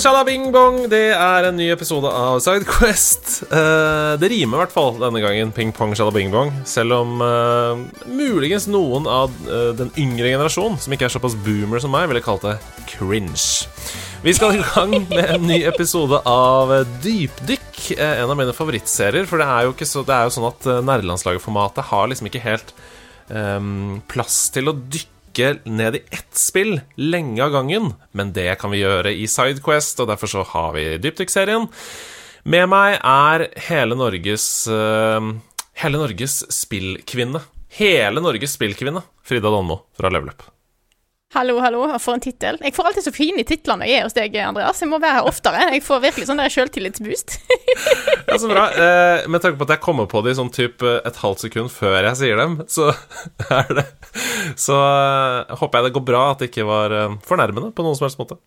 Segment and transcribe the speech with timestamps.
[0.00, 0.76] Ping-pong, shalabing-bong.
[0.88, 3.42] Det er en ny episode av Sidequest.
[3.50, 6.54] Uh, det rimer i hvert fall denne gangen, ping-pong, shalabing-bong.
[6.64, 11.84] Selv om uh, muligens noen av uh, den yngre generasjonen, som ikke er såpass boomer
[11.84, 12.56] som meg, ville kalt det
[12.88, 13.68] cringe.
[14.24, 16.72] Vi skal i gang med en ny episode av
[17.04, 19.28] Dypdykk, en av mine favorittserier.
[19.28, 22.72] For det er jo, så, det er jo sånn at nerdelandslaget-formatet har liksom ikke helt
[23.28, 28.58] um, plass til å dykke dykke ned i ett spill lenge av gangen, men det
[28.60, 31.68] kan vi gjøre i Sidequest, og derfor så har vi Dypdykk-serien.
[32.44, 35.20] Med meg er hele Norges uh,
[35.80, 37.40] Hele Norges spillkvinne.
[37.70, 40.42] Hele Norges spillkvinne, Frida Donmo fra Level Up.
[41.30, 42.56] Hallo, hallo, for en tittel.
[42.58, 44.80] Jeg får alltid så fine titler når jeg er hos deg, Andreas.
[44.82, 45.60] Jeg må være her oftere.
[45.76, 47.36] Jeg får virkelig sånn sjøltillitsboost.
[48.26, 48.64] ja, så bra.
[48.74, 51.70] Eh, med tanke på at jeg kommer på det i sånn type et halvt sekund
[51.70, 52.90] før jeg sier dem, så
[53.60, 53.86] er det
[54.58, 57.94] Så eh, håper jeg det går bra at det ikke var eh, fornærmende på noen
[57.94, 58.42] som helst måte.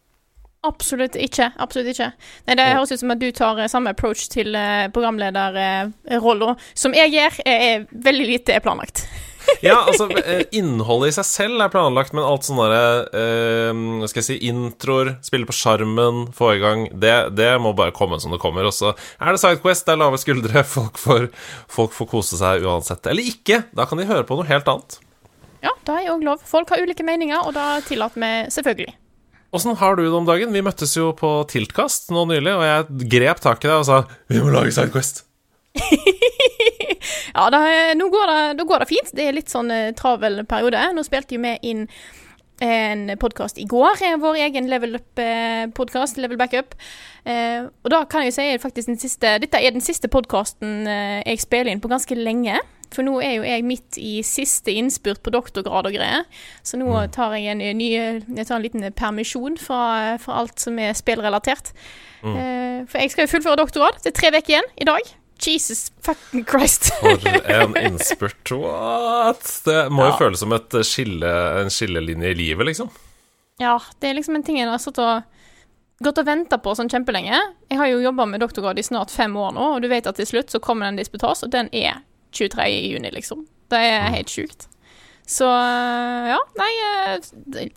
[0.68, 1.54] Absolutt ikke.
[1.64, 2.12] Absolutt ikke.
[2.50, 4.60] Nei, Det høres ut som at du tar eh, samme approach til
[4.92, 9.08] programlederrolla som jeg gjør, er, er veldig lite planlagt
[9.66, 14.10] ja, altså, eh, innholdet i seg selv er planlagt, men alt sånn derre eh, Hva
[14.10, 18.20] skal jeg si Introer, spille på sjarmen, få i gang det, det, må bare komme
[18.24, 18.68] som det kommer.
[18.70, 21.30] Og så er det Sidequest, det er lave skuldre, folk får,
[21.72, 23.06] folk får kose seg uansett.
[23.12, 25.00] Eller ikke, da kan de høre på noe helt annet.
[25.64, 26.44] Ja, det er òg lov.
[26.44, 28.98] Folk har ulike meninger, og da tillater vi selvfølgelig.
[29.54, 30.52] Åssen har du det om dagen?
[30.52, 34.04] Vi møttes jo på Tiltkast nå nylig, og jeg grep tak i deg og sa
[34.28, 35.24] 'Vi må lage Sidequest'.
[37.34, 37.62] ja, da,
[37.98, 39.14] nå, går det, da går det fint.
[39.18, 40.84] Det er litt sånn uh, travel periode.
[40.94, 41.88] Nå spilte jo vi inn
[42.64, 46.76] en podkast i går, vår egen Level Up-podkast, Level Backup.
[47.26, 50.88] Eh, og da kan jeg jo si faktisk den siste Dette er den siste podkasten
[50.88, 52.60] eh, jeg spiller inn på ganske lenge.
[52.94, 56.28] For nå er jo jeg midt i siste innspurt på doktorgrad og greier.
[56.62, 57.14] Så nå mm.
[57.16, 61.74] tar jeg en, ny, jeg tar en liten permisjon fra, fra alt som er spillrelatert.
[62.22, 62.38] Mm.
[62.38, 64.00] Eh, for jeg skal jo fullføre doktorgrad.
[64.04, 65.14] Det er tre uker igjen i dag.
[65.48, 66.92] Jesus fucking Christ.
[67.00, 68.52] For en innspurt.
[68.52, 69.44] What?
[69.66, 72.92] Det må jo føles som et skille, en skillelinje i livet, liksom.
[73.62, 75.22] Ja, det er liksom en ting jeg har satt og
[76.04, 77.40] gått og venta på sånn kjempelenge.
[77.70, 80.20] Jeg har jo jobba med doktorgrad i snart fem år nå, og du vet at
[80.20, 82.02] til slutt så kommer det en disputas, og den er
[82.34, 82.68] 23.
[82.94, 83.46] juni, liksom.
[83.72, 84.14] Det er mm.
[84.18, 84.68] helt sjukt.
[85.26, 87.14] Så ja, nei eh,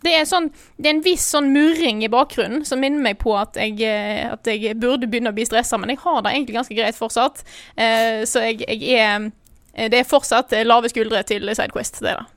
[0.03, 3.37] Det er sånn Det er en viss sånn murring i bakgrunnen som minner meg på
[3.39, 6.57] at jeg, eh, at jeg burde begynne å bli stressa, men jeg har det egentlig
[6.57, 7.45] ganske greit fortsatt.
[7.79, 9.29] Eh, så jeg, jeg er
[9.77, 12.29] Det er fortsatt lave skuldre til Sidequest, det er det.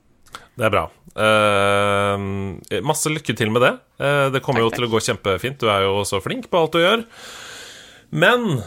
[0.61, 0.83] Er bra.
[1.17, 2.21] Uh,
[2.85, 3.71] masse lykke til med det.
[3.97, 4.91] Uh, det kommer takk, jo til takk.
[4.91, 5.57] å gå kjempefint.
[5.63, 7.01] Du er jo så flink på alt du gjør.
[8.11, 8.61] Men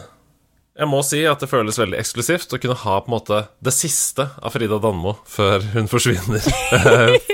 [0.75, 3.71] jeg må si at det føles veldig eksklusivt å kunne ha på en måte det
[3.75, 6.43] siste av Frida Danmo før hun forsvinner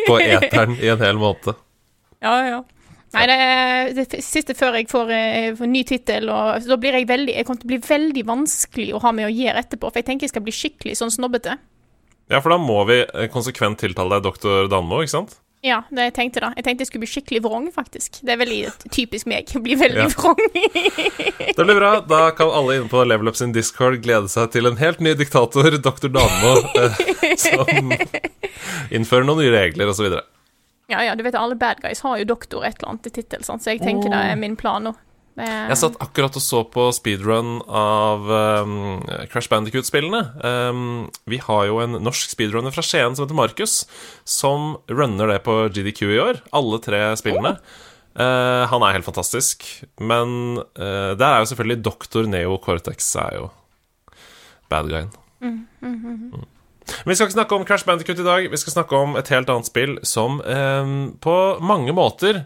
[0.10, 1.58] på eteren i en hel måned.
[2.22, 2.62] Ja, ja.
[3.12, 7.10] Nei, det, er det siste før jeg får, eh, får ny tittel, da blir jeg
[7.10, 10.00] veldig Jeg kommer til å bli veldig vanskelig å ha med å gjøre etterpå, for
[10.00, 11.58] jeg tenker jeg skal bli skikkelig sånn snobbete.
[12.32, 13.02] Ja, for da må vi
[13.34, 15.36] konsekvent tiltale deg doktor Danmo, ikke sant?
[15.62, 16.48] Ja, det jeg tenkte da.
[16.58, 18.18] Jeg tenkte jeg skulle bli skikkelig vrong, faktisk.
[18.26, 20.08] Det er veldig typisk meg å bli veldig ja.
[20.10, 20.40] vrong.
[21.58, 21.92] det blir bra.
[22.02, 25.14] Da kan alle inne på Level Up sin Discord glede seg til en helt ny
[25.20, 26.10] diktator, Dr.
[26.10, 27.04] Damo, eh,
[27.46, 27.94] som
[28.90, 30.10] innfører noen nye regler, osv.
[30.90, 33.46] Ja, ja, du vet alle bad guys har jo doktor et eller annet i tittel,
[33.46, 34.16] så jeg tenker oh.
[34.18, 34.98] det er min plan nå.
[35.40, 38.28] Jeg satt akkurat og så på speedrun av
[38.66, 38.74] um,
[39.32, 40.20] Crash Bandicoot-spillene.
[40.44, 40.82] Um,
[41.30, 43.86] vi har jo en norsk speedrunner fra Skien som heter Markus,
[44.28, 46.44] som runner det på GDQ i år.
[46.58, 47.56] Alle tre spillene.
[48.12, 49.66] Uh, han er helt fantastisk.
[50.04, 53.50] Men uh, der er jo selvfølgelig doktor Neo Cortex er jo
[54.72, 55.14] bad guyen.
[55.40, 56.50] Mm, mm, mm, mm.
[57.06, 58.52] Vi skal ikke snakke om Crash Bandicoot i dag.
[58.52, 62.44] Vi skal snakke om et helt annet spill som um, på mange måter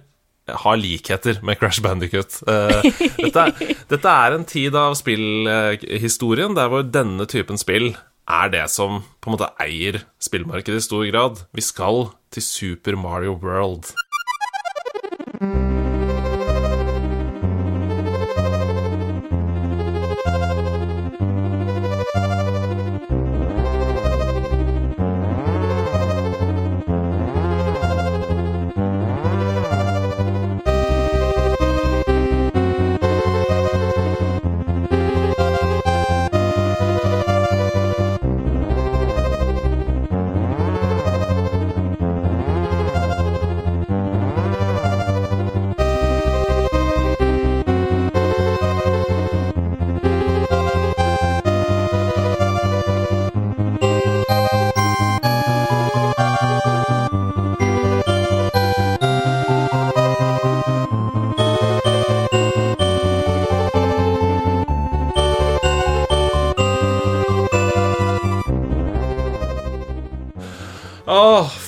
[0.48, 2.38] har likheter med Crash Bandicut.
[2.48, 2.84] Uh,
[3.18, 3.46] dette,
[3.92, 7.94] dette, er en tid av spillhistorien der hvor denne typen spill
[8.26, 11.44] er det som på en måte eier spillmarkedet i stor grad.
[11.54, 13.94] Vi skal til Super Mario World.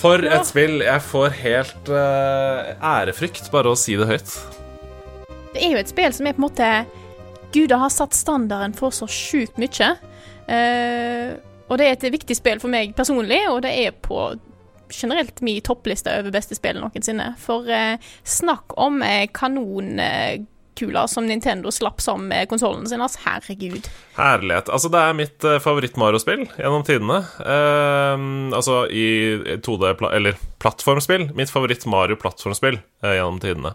[0.08, 0.80] For et spill.
[0.86, 4.36] Jeg får helt uh, ærefrykt bare å si det høyt.
[5.54, 6.72] Det er jo et spill som er på en måte
[7.56, 9.94] Gud har satt standarden for så sjukt mye.
[10.48, 11.36] Uh,
[11.68, 14.30] og det er et viktig spill for meg personlig, og det er på
[14.94, 17.34] generelt min toppliste over beste spill noensinne.
[17.42, 19.26] For uh, snakk om eh,
[20.78, 23.02] kanonkuler som Nintendo slapp sammen med konsollen sin.
[23.02, 23.88] Altså, herregud.
[24.16, 24.70] Herlighet.
[24.70, 27.22] Altså, det er mitt uh, favoritt-Mario-spill gjennom tidene.
[27.40, 31.32] Uh, altså i 2D, pla eller plattformspill.
[31.36, 33.74] Mitt favoritt-Mario-plattformspill uh, gjennom tidene.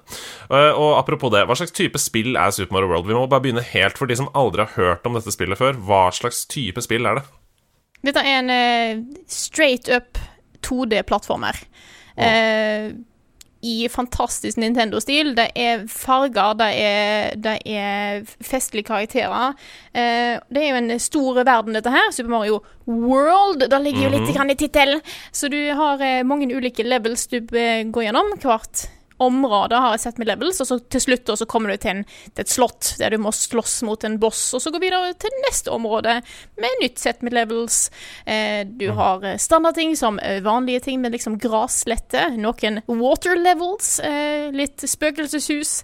[0.50, 3.08] Eh, og apropos det, hva slags type spill er Super Mario World?
[3.08, 5.78] Vi må bare begynne helt for de som aldri har hørt om dette spillet før.
[5.78, 7.26] Hva slags type spill er det?
[8.02, 10.18] Dette er en straight up
[10.66, 11.58] 2D-plattformer.
[12.16, 12.90] Eh,
[13.62, 15.34] I fantastisk Nintendo-stil.
[15.38, 19.54] Det er farger, det er, det er festlige karakterer.
[19.94, 22.10] Eh, det er jo en stor verden, dette her.
[22.10, 23.68] Super Mario World.
[23.70, 25.04] Det ligger jo litt grann i tittelen.
[25.30, 28.34] Så du har eh, mange ulike levels du eh, går gjennom.
[28.42, 28.88] Hvert
[29.22, 32.04] område har jeg sett med levels, og så til slutt så kommer du til, en,
[32.32, 35.34] til et slott der du må slåss mot en boss, og så gå videre til
[35.46, 36.18] neste område
[36.60, 37.84] med nytt sett med levels.
[38.26, 43.96] Eh, du har eh, standardting som eh, vanlige ting med liksom graslette, noen water levels,
[44.04, 45.82] eh, litt spøkelseshus.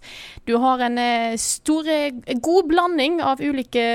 [0.48, 2.12] Du har en eh, stor, eh,
[2.42, 3.86] god blanding av ulike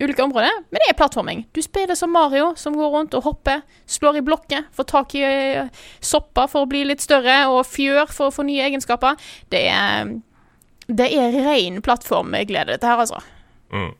[0.00, 1.44] ulike områder, men det er plattforming.
[1.52, 5.24] Du spiller som Mario, som går rundt og hopper, slår i blokker, får tak i
[5.26, 9.20] eh, sopper for å bli litt større, og fjør for å få nye egenskaper.
[9.52, 10.14] Det er,
[10.88, 13.20] det er ren plattformglede, dette her, altså.
[13.70, 13.92] Mm.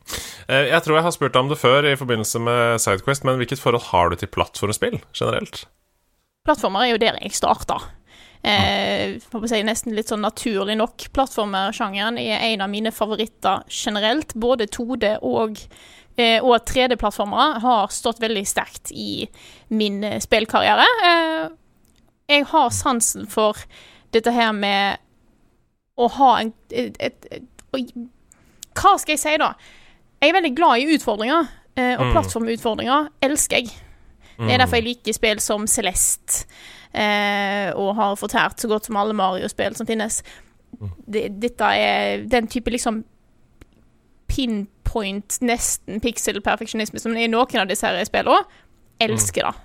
[0.49, 3.39] Eh, jeg tror jeg har spurt deg om det før i forbindelse med Sidequest, men
[3.39, 5.65] hvilket forhold har du til plattformspill generelt?
[6.49, 7.79] Plattformer er jo der jeg starta.
[8.43, 11.09] Eh, si, nesten litt sånn naturlig nok.
[11.13, 14.33] Plattformersjangeren er en av mine favoritter generelt.
[14.35, 15.59] Både 2D og,
[16.17, 19.29] eh, og 3D-plattformere har stått veldig sterkt i
[19.69, 20.87] min eh, spillkarriere.
[21.11, 21.51] Eh,
[22.31, 23.59] jeg har sansen for
[24.15, 24.99] dette her med
[26.01, 27.93] å ha en et, et, et,
[28.75, 29.53] Hva skal jeg si, da?
[30.23, 32.13] Jeg er veldig glad i utfordringer, eh, og Mm.
[32.15, 33.71] plattformutfordringer elsker jeg.
[34.47, 36.47] Det er derfor jeg liker spill som Celeste,
[36.97, 40.23] eh, og har fortært så godt som alle Mario-spill som finnes.
[41.05, 43.03] Det, dette er den type liksom
[44.31, 48.47] pinpoint, nesten pixel-perfeksjonisme som er i noen av disse her spillene.
[49.01, 49.57] Elsker det.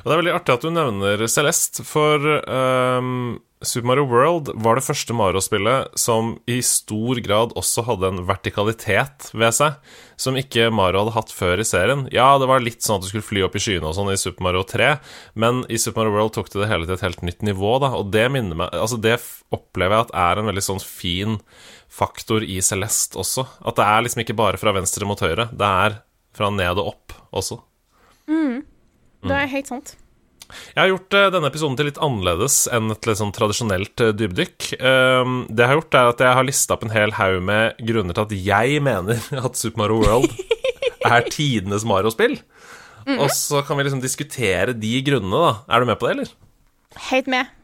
[0.00, 4.78] Og det er veldig artig at du nevner Celeste, for ehm, Super Mario World var
[4.78, 9.80] det første Mario-spillet som i stor grad også hadde en vertikalitet ved seg,
[10.14, 12.04] som ikke Mario hadde hatt før i serien.
[12.14, 14.18] Ja, det var litt sånn at du skulle fly opp i skyene og sånn i
[14.20, 14.92] Super Mario 3,
[15.42, 17.90] men i Super Mario World tok det det hele til et helt nytt nivå, da,
[17.98, 19.16] og det minner meg Altså, det
[19.54, 21.38] opplever jeg at er en veldig sånn fin
[21.90, 23.46] faktor i Celeste også.
[23.66, 25.98] At det er liksom ikke bare fra venstre mot høyre, det er
[26.36, 27.58] fra ned og opp også.
[29.26, 29.96] Det er helt sant.
[30.48, 34.14] Jeg har gjort eh, denne episoden til litt annerledes enn et litt sånn tradisjonelt eh,
[34.16, 34.68] dybdykk.
[34.80, 37.82] Um, det jeg har gjort, er at jeg har lista opp en hel haug med
[37.90, 40.32] grunner til at jeg mener at Super Mario World
[41.08, 42.38] er tidenes Mario-spill.
[43.08, 45.52] Og så kan vi liksom diskutere de grunnene, da.
[45.72, 46.34] Er du med på det, eller?
[47.08, 47.54] Helt med.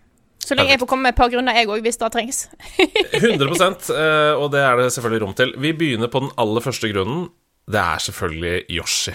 [0.44, 2.40] Så lenge jeg får komme med et par grunner, jeg òg, hvis det trengs.
[3.20, 5.54] 100 eh, og det er det selvfølgelig rom til.
[5.60, 7.30] Vi begynner på den aller første grunnen.
[7.64, 9.14] Det er selvfølgelig Yoshi.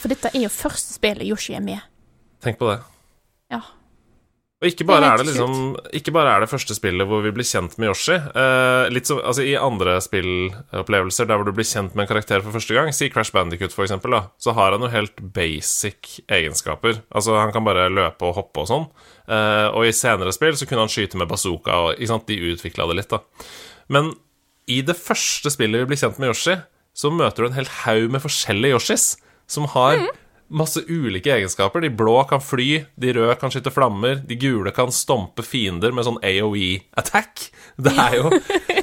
[0.00, 1.84] For dette er jo første spillet Yoshi er med.
[2.46, 2.78] Tenk på det.
[3.52, 3.60] Ja.
[4.56, 7.32] Og ikke bare, er er det liksom Ikke bare er det første spillet hvor vi
[7.34, 8.14] blir kjent med Yoshi.
[8.16, 12.40] Eh, litt som, altså I andre spillopplevelser der hvor du blir kjent med en karakter
[12.40, 16.22] for første gang, si Crash Bandicut for eksempel, da, så har han jo helt basic
[16.24, 17.02] egenskaper.
[17.12, 18.88] Altså Han kan bare løpe og hoppe og sånn.
[19.28, 22.54] Eh, og i senere spill så kunne han skyte med bazooka, og ikke sant, de
[22.54, 23.20] utvikla det litt, da.
[23.92, 24.14] Men
[24.72, 26.56] i det første spillet vi blir kjent med Yoshi,
[26.96, 29.10] så møter du en hel haug med forskjellige Yoshis
[29.52, 30.00] som har
[30.48, 31.82] masse ulike egenskaper.
[31.82, 36.06] De blå kan fly, de røde kan skyte flammer, de gule kan stompe fiender med
[36.06, 37.48] sånn AOE-attack.
[37.76, 37.92] Det,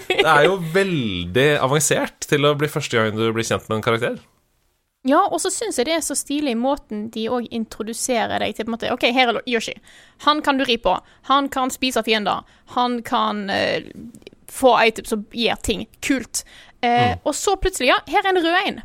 [0.10, 3.86] det er jo veldig avansert til å bli første gang du blir kjent med en
[3.86, 4.20] karakter.
[5.04, 8.64] Ja, og så syns jeg det er så stilig måten de òg introduserer deg til.
[8.64, 9.74] på en måte, OK, her er Yoshi.
[10.24, 10.94] Han kan du ri på.
[11.28, 12.46] Han kan spise fiender.
[12.78, 13.84] Han kan uh,
[14.48, 15.88] få items som gir ting.
[16.00, 16.46] Kult.
[16.84, 18.82] Eh, Og så plutselig, ja, her er en rød en.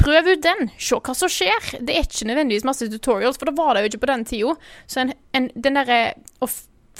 [0.00, 0.68] Prøv ut den.
[0.78, 1.70] Se hva som skjer.
[1.80, 4.56] Det er ikke nødvendigvis masse tutorials, for det var det jo ikke på den tida.
[4.86, 6.00] Så en, en, den derre
[6.40, 6.48] å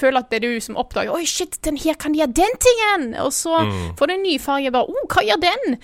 [0.00, 3.10] føle at det er du som oppdager Oi, shit, den her kan gjøre den tingen!
[3.22, 3.60] Og så
[3.98, 4.72] får du en ny farge.
[4.74, 5.78] Bare Å, hva gjør den?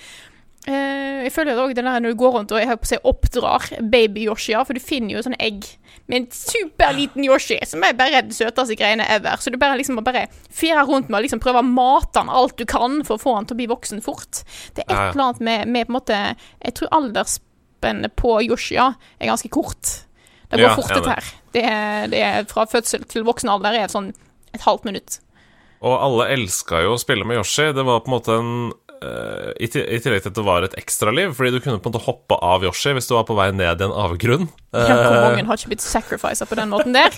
[0.67, 2.97] Uh, jeg føler òg den der når du går rundt og jeg på å si
[3.07, 5.63] oppdrar baby-Yoshia, for du finner jo sånne egg
[6.07, 9.39] med en superliten Yoshi som er bare den søteste greiene ever.
[9.43, 12.31] Så du bare liksom må bare fire rundt med å liksom prøve å mate han
[12.31, 14.43] alt du kan for å få han til å bli voksen fort.
[14.77, 16.19] Det er et eller annet med, med på en måte
[16.63, 19.93] Jeg tror aldersspennet på Yoshia er ganske kort.
[20.47, 21.31] Det går Ja, fort, dette her.
[21.51, 24.13] Det er, det er fra fødsel til voksen alder er sånn
[24.55, 25.19] et halvt minutt.
[25.83, 27.67] Og alle elska jo å spille med Yoshi.
[27.75, 28.53] Det var på en måte en
[29.01, 31.93] eh, i, I tillegg til at det var et ekstraliv, fordi du kunne på en
[31.95, 34.47] måte hoppe av Yoshi hvis du var på vei ned i en avgrunn.
[34.75, 37.15] Ja, hvor Eh, mange har ikke blitt sacrifica på den måten der?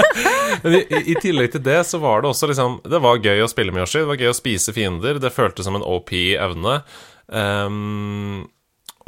[0.64, 3.48] Men i, i tillegg til det så var det også liksom Det var gøy å
[3.50, 4.02] spille med Yoshi.
[4.02, 5.20] Det var gøy å spise fiender.
[5.22, 6.80] Det føltes som en OP-evne.
[7.32, 8.42] Ehm,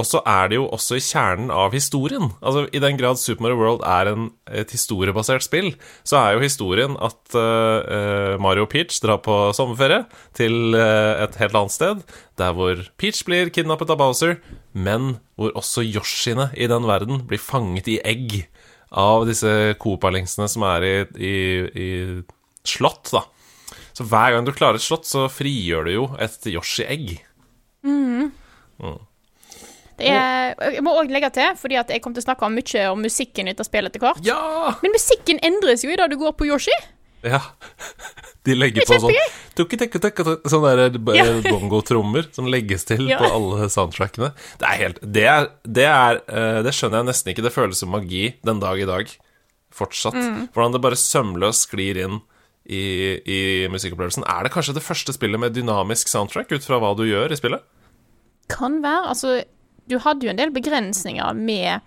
[0.02, 2.32] og så er det jo også i kjernen av historien.
[2.42, 5.70] Altså I den grad Super Mario World er en, et historiebasert spill,
[6.02, 10.02] så er jo historien at eh, Mario og Peach drar på sommerferie
[10.36, 12.02] til uh, et helt annet sted,
[12.40, 14.40] der hvor Peach blir kidnappet av Bowser,
[14.74, 18.42] men hvor også Yoshiene i den verden blir fanget i egg
[18.90, 21.36] av disse Coopalingsene som er i, i,
[21.70, 21.90] i
[22.66, 23.22] slott, da.
[23.94, 27.20] Så hver gang du klarer et slott, så frigjør du jo et Yoshi-egg.
[28.82, 29.11] Det
[29.98, 33.02] er, jeg må òg legge til, fordi jeg kom til å snakke om mye om
[33.02, 34.24] musikken i dette spillet etter hvert.
[34.24, 34.74] Ja!
[34.82, 36.72] Men musikken endres jo i dag du går på Yoshi.
[37.22, 37.38] Ja.
[38.42, 39.12] De legger på sånn
[39.54, 41.26] tukki, tukki, tukki, Sånne der b- Ja.
[41.46, 43.18] bongotrommer som legges til Ja.
[43.18, 44.32] på alle soundtrackene.
[44.58, 47.44] Det er helt Det, er, det, er, eh, det skjønner jeg nesten ikke.
[47.46, 49.06] Det føles som magi den dag i dag.
[49.72, 50.14] Fortsatt.
[50.18, 50.48] Mm.
[50.52, 52.20] Hvordan det bare sømløst sklir inn
[52.66, 52.82] i,
[53.26, 53.38] i
[53.70, 54.24] musikkopplevelsen.
[54.26, 57.38] Er det kanskje det første spillet med dynamisk soundtrack, ut fra hva du gjør i
[57.38, 57.62] spillet?
[58.50, 59.06] Kan være.
[59.14, 59.44] Altså,
[59.92, 61.80] du hadde jo en del begrensninger med,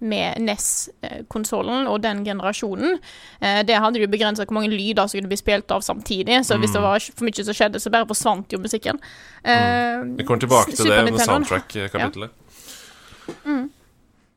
[0.00, 2.98] med NES-konsollen og den generasjonen.
[3.42, 6.56] Eh, Det hadde jo begrensa hvor mange lyder som kunne bli spilt av samtidig, så
[6.62, 9.00] hvis det var for mye som skjedde, så bare forsvant jo musikken.
[9.44, 11.44] Eh, Vi kommer tilbake til Super det med Nintendoen.
[11.48, 12.30] soundtrack-kapittelet.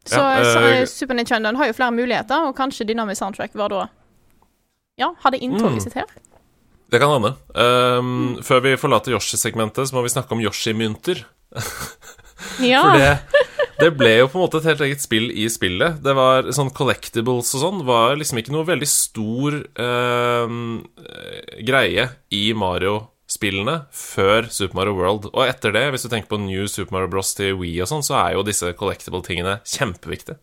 [0.04, 3.70] Så, Ja, så eh, Super Nintendo har jo flere muligheter, og kanskje Dynamic Soundtrack var
[3.70, 3.84] da
[4.98, 5.80] Ja, hadde inntoget Mm.
[5.82, 6.06] sitt her.
[6.92, 7.36] Det kan hende.
[7.56, 11.24] Um, Før vi forlater Yoshi-segmentet, så må vi snakke om Yoshi-mynter.
[12.72, 12.82] Ja.
[12.84, 13.48] For det,
[13.82, 16.02] det ble jo på en måte et helt eget spill i spillet.
[16.06, 22.06] Det var sånn collectibles og sånn var liksom ikke noe veldig stor ehm, eh, greie
[22.36, 25.32] i Mario-spillene før Super Mario World.
[25.34, 27.34] Og etter det, hvis du tenker på New Super Mario Bros.
[27.38, 30.38] til Wii og sånn, så er jo disse collectible-tingene kjempeviktige.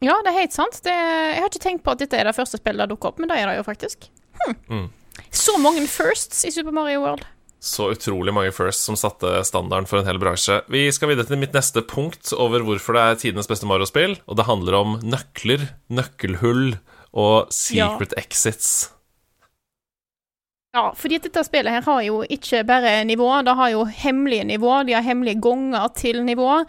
[0.00, 0.78] ja, det er helt sant.
[0.84, 3.18] Det, jeg har ikke tenkt på at dette er det første spillet som dukker opp,
[3.20, 4.06] men det er det jo faktisk.
[4.44, 4.56] Hm.
[4.70, 4.88] Mm.
[5.34, 7.26] Så mange firsts i Super Mario World.
[7.60, 10.62] Så utrolig mange firsts som satte standarden for en hel bransje.
[10.72, 14.38] Vi skal videre til mitt neste punkt over hvorfor det er tidenes beste Mario-spill, og
[14.40, 16.78] det handler om nøkler, nøkkelhull
[17.12, 18.88] og secret exits.
[20.72, 24.82] Ja, fordi dette spillet her har jo ikke bare nivå, det har jo hemmelige nivå,
[24.88, 26.60] de har hemmelige gonger til nivå.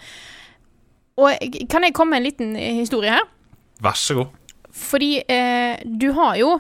[1.22, 3.28] Og kan jeg komme med en liten eh, historie her?
[3.80, 4.40] Vær så god.
[4.72, 6.56] Fordi eh, du har jo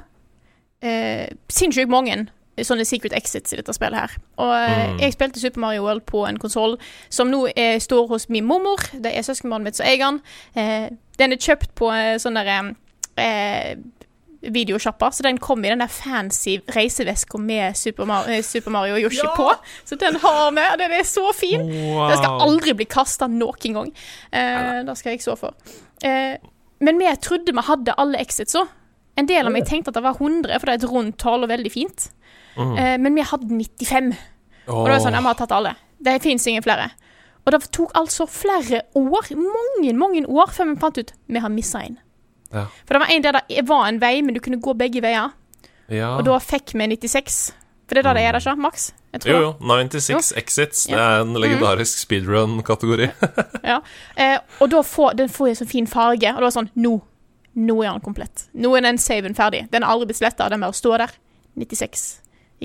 [0.84, 4.12] eh, sinnssykt mange sånne secret exits i dette spillet her.
[4.38, 5.00] Og eh, Mm.
[5.00, 6.78] jeg spilte Super Mario World på en konsoll
[7.10, 8.78] som nå er, står hos min mormor.
[8.94, 10.22] Det er søskenbarnet mitt som eier den.
[10.56, 12.76] Eh, den er kjøpt på eh, sånn derre
[13.18, 13.76] eh,
[14.42, 18.96] videosjappa, så den kom i den der fancy reiseveska med Super Mario, eh, Super Mario
[18.96, 19.36] og Yoshi Ja!
[19.38, 19.52] på.
[19.86, 21.62] Så den har vi, og den er så fin.
[21.62, 22.08] Wow.
[22.10, 23.92] Den skal aldri bli kasta noen gang.
[24.34, 25.54] Eh, det skal jeg stå for.
[26.04, 26.38] Eh,
[26.82, 28.66] men vi trodde vi hadde alle exitsa.
[29.20, 31.44] En del av meg tenkte at det var 100, for det er et rundt tall
[31.46, 32.10] og veldig fint.
[32.56, 32.76] Mm.
[32.78, 34.12] Eh, men vi hadde 95.
[34.68, 35.76] Og da var det sånn, ja, vi har tatt alle.
[36.02, 36.90] Det fins ingen flere.
[37.46, 41.54] Og det tok altså flere år, mange, mange år, før vi fant ut vi har
[41.54, 41.98] missa en.
[42.52, 42.68] Ja.
[42.86, 45.32] For det var en der det var en vei, men du kunne gå begge veier.
[45.92, 46.16] Ja.
[46.18, 47.52] Og da fikk vi 96.
[47.88, 48.56] For det er da det er, det ikke?
[48.64, 48.92] Max?
[49.28, 50.20] Jo, Jo, 96 jo.
[50.22, 50.84] 96 Exits.
[50.88, 53.10] Det er en legendarisk speedrun-kategori.
[53.68, 53.82] Ja.
[54.16, 56.94] Eh, og da får den får en så fin farge, og det var sånn Nå.
[57.60, 58.46] Nå er den komplett.
[58.54, 59.66] Nå er den saven ferdig.
[59.72, 61.16] Den er aldri blitt sletta, den bare står der.
[61.60, 62.06] 96.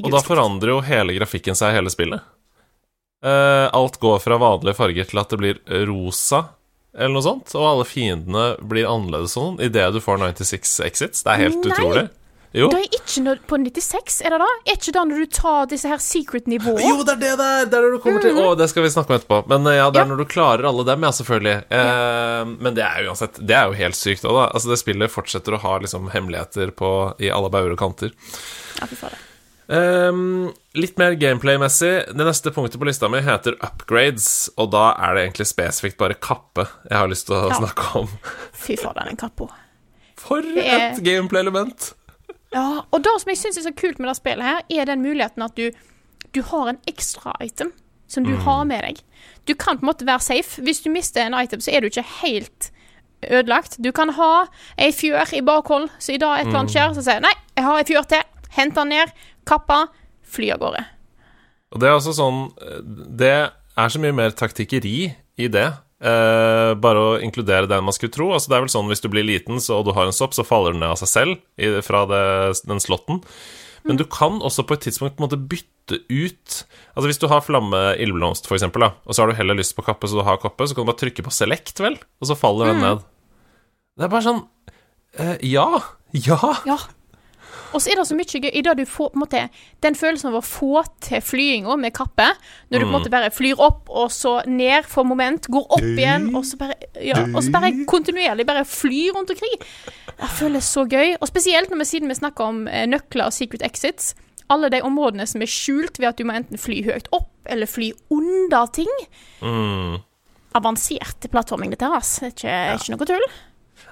[0.05, 2.23] Og da forandrer jo hele grafikken seg i hele spillet.
[3.25, 6.45] Eh, alt går fra vanlige farger til at det blir rosa,
[6.97, 7.55] eller noe sånt.
[7.57, 11.25] Og alle fiendene blir annerledes sånn idet du får 96 Exits.
[11.25, 11.73] Det er helt Nei.
[11.73, 12.07] utrolig.
[12.57, 12.71] Jo.
[12.73, 14.47] Det er ikke når, på 96, er det da?
[14.65, 16.81] Er ikke da når du tar disse her secret-nivåene?
[16.89, 17.67] Jo, det er det der!
[17.69, 19.41] Det er når du kommer til Å, det skal vi snakke om etterpå.
[19.53, 20.11] Men eh, ja, det er Ja.
[20.15, 21.57] når du klarer alle dem, ja, selvfølgelig.
[21.69, 24.47] Eh, men det er uansett Det er jo helt sykt òg, da.
[24.57, 28.17] Altså, det spillet fortsetter å ha liksom hemmeligheter på, i alle bauger og kanter.
[28.81, 29.21] Ja, fy fader.
[29.69, 31.93] Ehm, litt mer gameplay-messig.
[32.15, 36.15] Det neste punktet på lista mi heter upgrades, og da er det egentlig spesifikt bare
[36.23, 37.59] kappe jeg har lyst til å Ja.
[37.61, 38.09] snakke om.
[38.55, 39.51] Fy fader, den kappa.
[40.17, 41.93] For er- et gameplay-element!
[42.57, 45.05] Ja, og det som jeg syns er så kult med det spillet her, er den
[45.05, 45.69] muligheten at du,
[46.33, 47.75] du har en ekstra item
[48.09, 49.03] som du har med deg.
[49.49, 50.63] Du kan på en måte være safe.
[50.63, 52.71] Hvis du mister en item, så er du ikke helt
[53.27, 53.77] ødelagt.
[53.83, 54.47] Du kan ha
[54.79, 57.35] ei fjør i bakhold, så i dag et eller annet skjer, så sier jeg nei,
[57.57, 58.29] jeg har ei fjør til.
[58.57, 59.13] Hent den ned,
[59.49, 59.81] kappa,
[60.23, 60.85] fly av gårde.
[61.75, 62.45] Og det er altså sånn
[63.19, 68.13] Det er så mye mer taktikkeri i det Eh, bare å inkludere den man skulle
[68.13, 68.29] tro.
[68.37, 70.35] Altså Det er vel sånn hvis du blir liten så, og du har en sopp,
[70.37, 72.25] så faller den ned av seg selv i, fra det,
[72.69, 73.23] den slåtten.
[73.87, 76.55] Men du kan også på et tidspunkt på en måte bytte ut
[76.97, 79.77] Altså Hvis du har flamme ildblomst, for eksempel, da, og så har du heller lyst
[79.77, 82.27] på kappe, så du har kappe, så kan du bare trykke på select, vel, og
[82.27, 83.05] så faller den ned.
[83.97, 84.43] Det er bare sånn
[85.23, 85.69] eh, Ja.
[86.17, 86.41] Ja.
[86.67, 86.79] Ja.
[87.77, 89.43] Og så er det så mye gøy i det du får på en måte,
[89.85, 92.31] Den følelsen av å få til flyinga med kappe,
[92.71, 95.85] når du på en måte bare flyr opp og så ned for moment, går opp
[95.85, 99.59] igjen, og så bare ja, og så bare kontinuerlig bare flyr rundt omkring.
[100.17, 101.19] Det føles så gøy.
[101.21, 104.15] Og spesielt når vi siden vi snakker om eh, nøkler og secret exits.
[104.53, 107.69] Alle de områdene som er skjult ved at du må enten fly høyt opp eller
[107.69, 108.93] fly under ting.
[109.43, 109.99] Mm.
[110.57, 112.31] Avansert plattforming, dette her, Altså.
[112.31, 113.29] Det er ikke, ikke noe tull.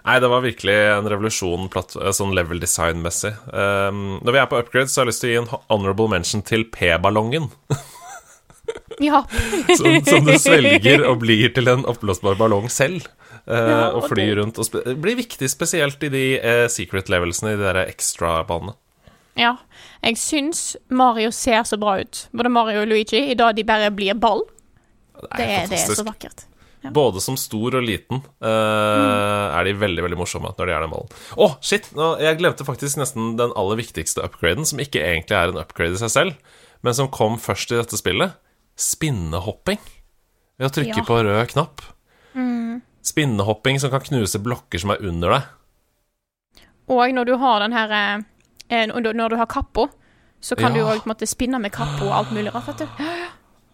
[0.04, 3.32] Nei, det var virkelig en revolusjon platt, sånn level design-messig.
[3.48, 6.10] Um, når vi er på upgrade, så har jeg lyst til å gi en honorable
[6.12, 7.48] mention til P-ballongen.
[9.00, 9.22] Ja.
[9.78, 13.08] som, som du svelger og blir til en oppblåsbar ballong selv.
[13.48, 14.60] Uh, Ja, og og flyr rundt.
[14.60, 18.76] Og det blir viktig spesielt i de uh, secret levelsene, i de der extra-banene.
[19.40, 19.56] ja.
[20.04, 20.58] Jeg syns
[20.92, 22.26] Mario ser så bra ut.
[22.36, 24.44] Både Mario og Luigi, i dag de bare blir ball.
[25.32, 26.44] Det er, det er så vakkert.
[26.92, 30.90] Både som stor og liten eh, er de veldig veldig morsomme når de er den
[30.92, 31.08] ballen.
[31.40, 31.88] Å, shit!
[31.96, 35.96] Nå, jeg glemte faktisk nesten den aller viktigste upgraden, som ikke egentlig er en upgrade
[35.96, 36.34] i seg selv,
[36.84, 38.34] men som kom først i dette spillet.
[38.76, 39.78] Spinnehopping.
[40.58, 41.04] Ved å trykke Ja.
[41.08, 41.80] på rød knapp.
[43.04, 45.42] Spinnehopping som kan knuse blokker som er under deg.
[46.88, 47.92] Og når du har den her
[48.68, 49.88] eh, Når når du har kappa,
[50.40, 50.84] så kan Ja.
[50.96, 52.86] du òg spinne med kappa og alt mulig rart, vet du.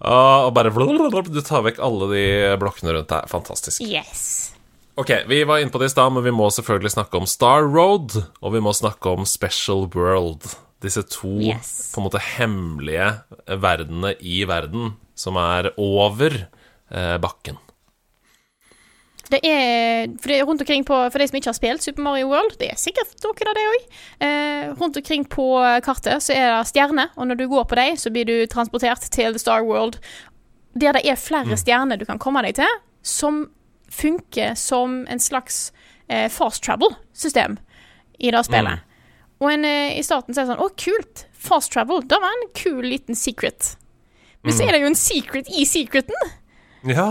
[0.01, 2.25] Ah, og bare Du tar vekk alle de
[2.61, 3.29] blokkene rundt deg.
[3.29, 3.83] Fantastisk.
[3.85, 4.55] Yes.
[5.01, 7.63] Ok, vi var inne på det i stad, men vi må selvfølgelig snakke om Star
[7.65, 10.49] Road, og vi må snakke om Special World.
[10.81, 11.93] Disse to Yes.
[11.95, 16.33] på en måte hemmelige verdenene i verden, som er over
[16.91, 17.59] eh, bakken.
[19.31, 22.03] Det er, for det er rundt omkring på For de som ikke har spilt Super
[22.03, 23.85] Mario World, det er sikkert noen av det òg.
[24.27, 25.47] Eh, rundt omkring på
[25.87, 29.07] kartet så er det stjerner, og når du går på dem, så blir du transportert
[29.15, 30.01] til The Star World,
[30.75, 33.45] der det er flere stjerner du kan komme deg til, som
[33.91, 35.71] funker som en slags
[36.09, 37.59] eh, fast travel-system
[38.19, 38.87] i det spillet.
[39.41, 41.27] Og en, eh, i starten så er det sånn Å, kult!
[41.41, 42.03] Fast travel.
[42.05, 43.77] Det var en kul liten secret.
[44.45, 46.17] Men så er det jo en secret i secreten.
[46.85, 47.07] Ja,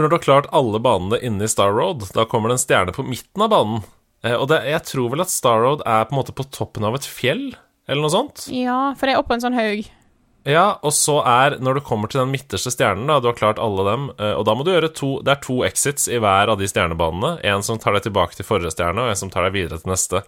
[0.00, 2.62] for når du har klart alle banene inne i Star Road, da kommer det en
[2.62, 3.82] stjerne på midten av banen.
[4.24, 6.86] Eh, og det, jeg tror vel at Star Road er på en måte på toppen
[6.88, 7.50] av et fjell,
[7.84, 8.46] eller noe sånt.
[8.48, 9.84] Ja, for det er oppå en sånn haug.
[10.48, 13.60] Ja, og så er, når du kommer til den midterste stjernen, da, du har klart
[13.60, 16.48] alle dem, eh, og da må du gjøre to Det er to exits i hver
[16.48, 17.34] av de stjernebanene.
[17.44, 19.92] En som tar deg tilbake til forrige stjerne, og en som tar deg videre til
[19.92, 20.24] neste.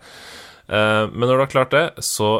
[0.69, 2.35] Eh, Men når du har klart det, så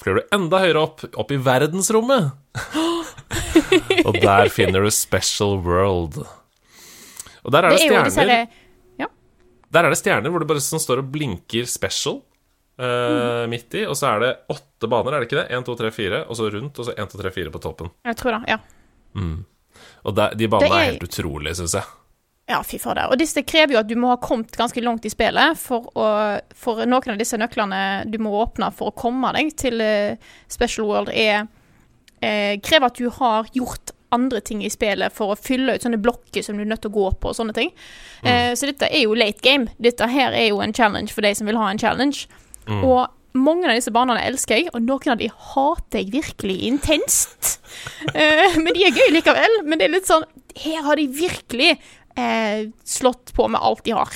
[0.00, 2.32] flyr du enda høyere opp, opp i verdensrommet.
[4.08, 6.22] og der finner du Special World.
[7.48, 8.56] Og der er det, Det er jo disse stjerner
[9.68, 12.22] Der er det stjerner hvor det bare sånn står og blinker special
[12.80, 15.46] eh, midt i, og så er det åtte baner, er det ikke det?
[15.58, 17.90] 1, 2, 3, 4, og så rundt, og så 1, 2, 3, 4 på toppen.
[18.08, 18.58] Jeg tror det, ja.
[20.08, 21.88] Og der, de banene er er- helt utrolige, syns jeg.
[22.48, 23.10] Ja, fy fader.
[23.12, 26.06] Og disse krever jo at du må ha kommet ganske langt i spillet for å
[26.56, 30.16] For noen av disse nøklene du må åpne for å komme deg til eh,
[30.48, 31.44] Special World, er
[32.24, 36.00] er, Krever at du har gjort andre ting i spillet for å fylle ut sånne
[36.00, 37.72] blokker som du er nødt til å gå på og sånne ting.
[38.22, 39.68] Eh, så dette er jo late game.
[39.82, 42.26] Dette her er jo en challenge for de som vil ha en challenge.
[42.68, 43.06] Og
[43.38, 47.54] mange av disse banene elsker jeg, og noen av de hater jeg virkelig intenst.
[48.08, 49.58] Eh, men de er gøy likevel.
[49.68, 50.24] Men det er litt sånn
[50.56, 51.74] Her har de virkelig
[52.16, 54.14] eh, slått på med alt de har.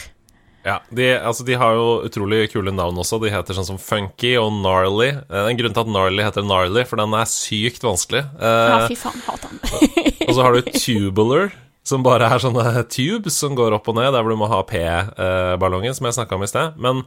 [0.62, 3.18] Ja, de, altså, de har jo utrolig kule navn også.
[3.22, 5.09] De heter sånn som Funky og Gnarly.
[5.27, 8.22] Det er en grunn til at Gnarly heter Gnarly, for den er sykt vanskelig.
[8.38, 9.61] Ja, Eh, fy faen, hater han.
[10.29, 11.51] og så har du Tubular,
[11.83, 14.61] som bare er sånne tubes som går opp og ned, der hvor du må ha
[14.68, 16.79] P-ballongen, som jeg snakka om i sted.
[16.79, 17.03] Men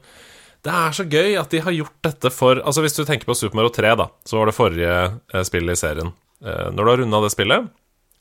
[0.65, 3.35] det er så gøy at de har gjort dette for Altså Hvis du tenker på
[3.37, 4.93] Super Mario 3, da, så var det forrige
[5.31, 6.11] eh, spillet i serien.
[6.43, 7.71] Eh, når du har runda det spillet,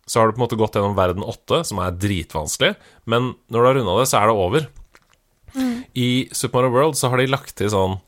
[0.07, 2.75] så har du på en måte gått gjennom verden 8, som er dritvanskelig,
[3.09, 4.67] men når du har runda det, så er det over.
[5.95, 7.99] I Super Mario World så har de lagt til sånn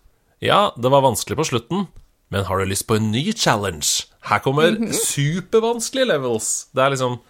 [0.43, 1.87] Ja, det var vanskelig på slutten,
[2.33, 4.09] men har du lyst på en ny challenge?
[4.27, 6.69] Her kommer supervanskelige levels.
[6.75, 7.21] Det er liksom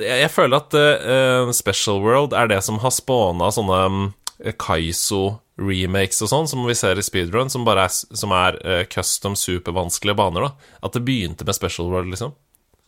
[0.00, 4.02] Jeg, føler at uh, Special World er det som har spåna sånne um,
[4.40, 9.36] Kaizo-remakes og sånn, som vi ser i speedrun, som bare er, som er uh, custom
[9.36, 10.46] supervanskelige baner.
[10.48, 12.32] da At det begynte med Special World, liksom.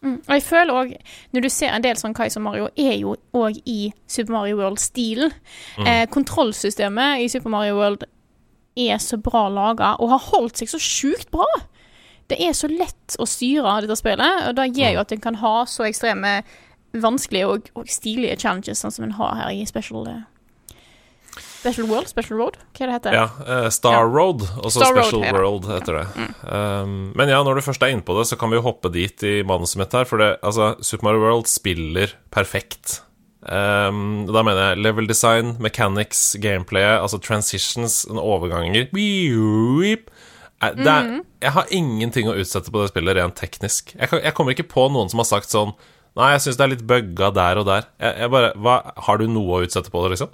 [0.02, 0.94] Og jeg føler òg,
[1.32, 5.30] når du ser en del sånn Kaiser Mario, er jo òg i Super Mario World-stilen.
[5.86, 8.02] Eh, kontrollsystemet i Super Mario World
[8.76, 11.46] er så bra laga og har holdt seg så sjukt bra.
[12.30, 15.38] Det er så lett å styre dette spillet, og det gjør jo at en kan
[15.42, 16.40] ha så ekstreme
[16.92, 20.24] vanskelige og, og stilige challenges, sånn som en har her i Special eh,
[21.62, 22.10] Special World?
[22.10, 22.56] Special Road?
[22.74, 24.08] Hva er det heter Ja, eh, Star Ja.
[24.10, 25.32] Road, og så Special Road, ja.
[25.36, 26.26] World heter det.
[26.42, 28.90] Um, men ja, når du først er inne på det, så kan vi jo hoppe
[28.92, 32.98] dit i manuset mitt her, for det, altså, Super Mario World spiller perfekt.
[33.42, 38.86] Um, da mener jeg level design, mechanics, gameplayet, altså transitions, overganger
[40.62, 41.08] Det er,
[41.42, 43.96] Jeg har ingenting å utsette på det spillet rent teknisk.
[43.98, 45.74] Jeg, kan, jeg kommer ikke på noen som har sagt sånn
[46.14, 47.86] Nei, jeg syns det er litt bugga der og der.
[47.96, 48.74] Jeg, jeg bare, hva,
[49.06, 50.28] Har du noe å utsette på det, liksom?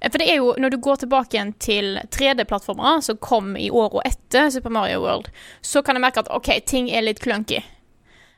[0.00, 3.70] Eh, For det er jo, når du går tilbake igjen til 3D-plattformer som kom i
[3.70, 5.30] åra etter Super Mario World,
[5.62, 7.62] så kan jeg merke at OK, ting er litt clunky.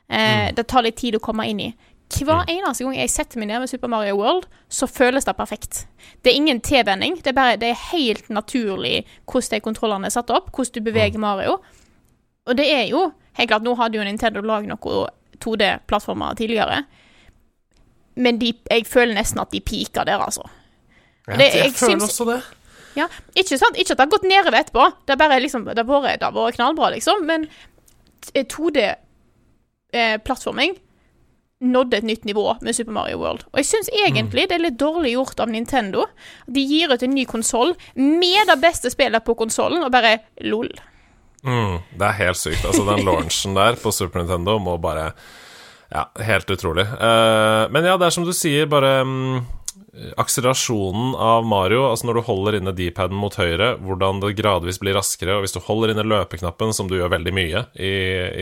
[0.09, 1.73] Eh, Det tar litt tid å komme inn i.
[2.15, 5.87] Hver eneste gang jeg setter meg ned med Super Mario World, så føles det perfekt.
[6.23, 7.15] Det er ingen tilvenning.
[7.17, 10.85] Det er bare det er helt naturlig hvordan de kontrollene er satt opp, hvordan du
[10.85, 11.57] beveger Mario.
[12.45, 15.09] Og det er jo helt klart Nå hadde jo Nintendo lagd noen
[15.41, 16.83] 2D-plattformer tidligere,
[18.15, 20.45] men de, jeg føler nesten at de peaker der, altså.
[21.27, 22.41] Jeg, Det- jeg, jeg føler syns- også det.
[22.95, 23.75] Ja, ikke sant?
[23.75, 24.85] Ikke at det har gått nedover etterpå.
[25.05, 27.25] Det har bare liksom, det har vært, vært knallbra, liksom.
[27.27, 27.47] Men
[29.93, 30.75] 2D-plattforming
[31.65, 33.43] nådde et nytt nivå med Super Mario World.
[33.53, 36.05] Og jeg syns egentlig det er litt dårlig gjort av Nintendo.
[36.51, 40.69] De gir ut en ny konsoll med det beste spillet på konsollen, og bare lol.
[41.45, 42.65] Mm, det er helt sykt.
[42.67, 45.11] Altså, den launchen der på Super Nintendo må bare
[45.95, 46.83] Ja, helt utrolig.
[46.97, 49.45] Uh, men ja, det er som du sier, bare mm,
[50.19, 54.97] akselerasjonen av Mario, altså når du holder inne D-paden mot høyre, hvordan det gradvis blir
[54.97, 57.93] raskere, og hvis du holder inne løpeknappen, som du gjør veldig mye i,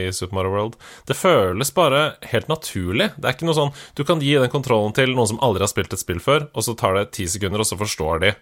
[0.04, 3.12] i Super Mario World Det føles bare helt naturlig.
[3.18, 5.72] Det er ikke noe sånn Du kan gi den kontrollen til noen som aldri har
[5.72, 8.34] spilt et spill før, og så tar det ti sekunder, og så forstår de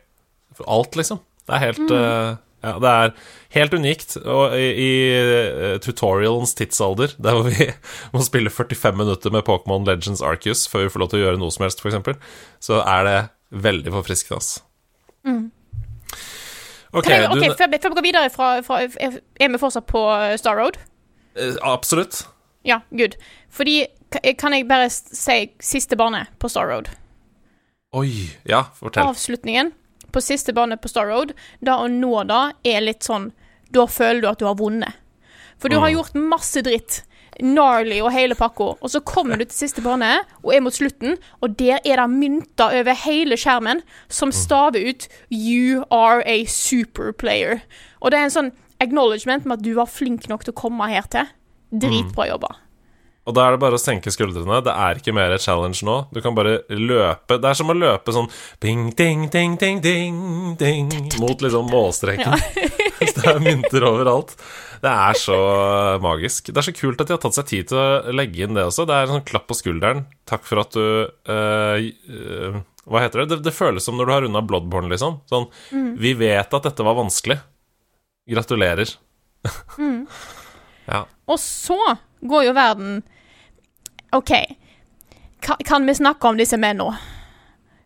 [0.68, 1.22] alt, liksom.
[1.48, 3.14] Det er helt eh, Ja, det er
[3.56, 4.18] helt unikt.
[4.22, 7.70] Og i, i eh, tutorialens tidsalder, der hvor vi
[8.14, 11.42] må spille 45 minutter med Pokémon Legends Arceus før vi får lov til å gjøre
[11.42, 12.20] noe som helst, f.eks.,
[12.62, 13.18] så er det
[13.66, 14.62] veldig forfriskende, altså.
[15.26, 15.50] Mm.
[16.92, 20.02] Kan jeg, ok, du før, før vi går videre fra, fra Er vi fortsatt på
[20.12, 20.80] eh, Star Road?
[21.40, 22.26] eh, Absolutt.
[22.68, 23.16] Ja, good.
[23.50, 23.86] Fordi
[24.38, 26.90] Kan jeg bare si siste bane på Star Road?
[27.96, 28.28] Oi.
[28.48, 29.08] Ja, fortell.
[29.08, 29.72] Avslutningen
[30.12, 32.42] på siste bane på Star Road, da å nå det,
[32.74, 33.32] er litt sånn
[33.72, 34.98] Da føler du at du har vunnet.
[35.62, 37.04] For du har gjort masse dritt.
[37.40, 38.74] Gnarly og hele pakka.
[38.82, 40.10] Og så kommer du til siste bane
[40.42, 45.08] og er mot slutten, og der er det mynter over hele skjermen som staver ut
[45.30, 47.62] 'You are a super player'.
[48.02, 50.90] Og det er en sånn acknowledgement med at du var flink nok til å komme
[50.90, 51.26] her til.
[51.72, 52.56] Dritbra jobba.
[53.30, 54.64] Og da er det bare å senke skuldrene.
[54.66, 55.98] Det er ikke mer challenge nå.
[56.14, 57.38] Du kan bare løpe.
[57.38, 58.30] Det er som å løpe sånn
[58.64, 60.18] bing, ding, ding, ding, ding,
[60.58, 60.90] ding
[61.22, 62.34] mot liksom målstreken.
[62.98, 64.34] Hvis det er mynter overalt.
[64.82, 65.38] Det er så
[66.02, 66.50] magisk.
[66.50, 68.66] Det er så kult at de har tatt seg tid til å legge inn det
[68.66, 68.88] også.
[68.90, 70.08] Det er en sånn klapp på skulderen.
[70.30, 70.86] Takk for at du
[71.30, 73.36] uh, uh, Hva heter det?
[73.36, 73.42] det?
[73.46, 75.22] Det føles som når du har runda Bloodborne, liksom.
[75.30, 75.46] Sånn
[76.02, 77.38] Vi vet at dette var vanskelig.
[78.34, 78.98] Gratulerer.
[80.92, 81.06] ja.
[81.30, 81.78] Og så
[82.22, 83.02] går jo verden
[84.12, 84.32] OK,
[85.42, 86.98] kan, kan vi snakke om disse mennene?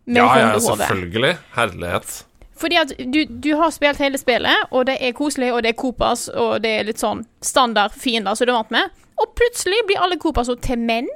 [0.06, 1.36] Med Ja, ja, selvfølgelig.
[1.54, 2.24] Herlighet.
[2.56, 5.78] Fordi at du, du har spilt hele spillet, og det er koselig, og det er
[5.80, 8.94] Coopers, og det er litt sånn standard fiender som du er vant med.
[9.20, 11.08] Og plutselig blir alle Coopers til menn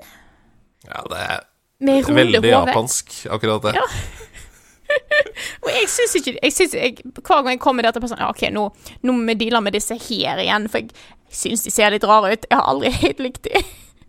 [0.89, 3.75] Ja, det er veldig japansk, akkurat det.
[3.77, 3.87] Ja.
[5.65, 8.31] Og jeg syns ikke jeg synes jeg, Hver gang jeg kommer der til personen Ja,
[8.33, 8.67] OK, nå,
[9.07, 10.91] nå må vi deale med disse her igjen, for jeg
[11.43, 12.49] syns de ser litt rare ut.
[12.51, 13.63] Jeg har aldri helt likt de.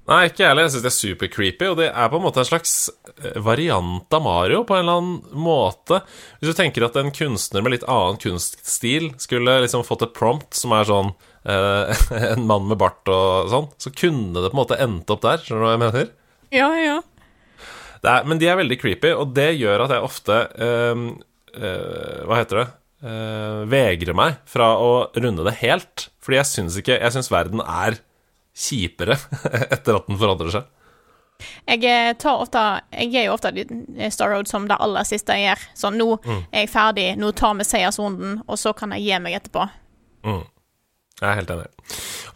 [0.10, 0.66] Nei, ikke jeg heller.
[0.66, 2.74] Jeg syns det er super creepy, og det er på en måte en slags
[3.22, 6.02] eh, variant av Mario, på en eller annen måte.
[6.40, 10.58] Hvis du tenker at en kunstner med litt annen kunststil skulle liksom fått et prompt
[10.58, 11.14] som er sånn
[11.46, 15.24] eh, En mann med bart og sånn, så kunne det på en måte endt opp
[15.24, 15.46] der.
[15.46, 16.12] Skjønner du hva jeg mener?
[16.52, 16.98] Ja, ja.
[18.02, 21.02] Det er, men de er veldig creepy, og det gjør at jeg ofte eh,
[21.54, 22.68] eh, Hva heter det?
[23.02, 26.08] Eh, vegrer meg fra å runde det helt.
[26.22, 28.00] Fordi jeg syns ikke Jeg syns verden er
[28.58, 29.18] kjipere
[29.74, 30.70] etter at den forandrer seg.
[31.70, 32.62] Jeg eh, tar ofte
[32.94, 33.54] Jeg er jo ofte
[34.14, 35.68] Star Road som det aller siste jeg gjør.
[35.84, 39.38] Sånn, nå er jeg ferdig, nå tar vi seiersrunden, og så kan jeg gi meg
[39.40, 39.68] etterpå.
[41.22, 41.68] Jeg er helt enig.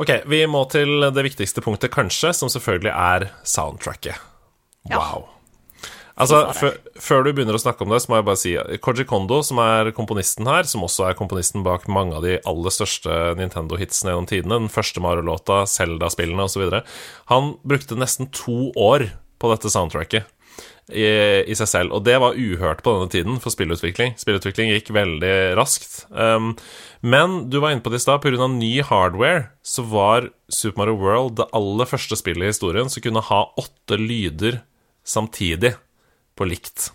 [0.02, 4.22] Ok, vi må til det viktigste punktet, kanskje, som selvfølgelig er soundtracket.
[4.94, 5.26] Wow.
[5.26, 5.35] Ja.
[6.16, 9.04] Altså, før, før du begynner å snakke om det, så må jeg bare si Koji
[9.10, 13.34] Kondo, som er komponisten her, som også er komponisten bak mange av de aller største
[13.40, 16.80] Nintendo-hitsene gjennom tidene, den første Mario-låta, Zelda-spillene osv.,
[17.32, 19.10] han brukte nesten to år
[19.44, 20.32] på dette soundtracket
[20.94, 21.06] i,
[21.50, 24.14] i seg selv, og det var uhørt på denne tiden for spillutvikling.
[24.22, 26.06] Spillutvikling gikk veldig raskt.
[26.14, 26.54] Um,
[27.06, 28.48] men du var inne på det i stad, pga.
[28.52, 33.26] ny hardware så var Super Mario World det aller første spillet i historien som kunne
[33.26, 34.62] ha åtte lyder
[35.06, 35.76] samtidig,
[36.36, 36.92] på likt.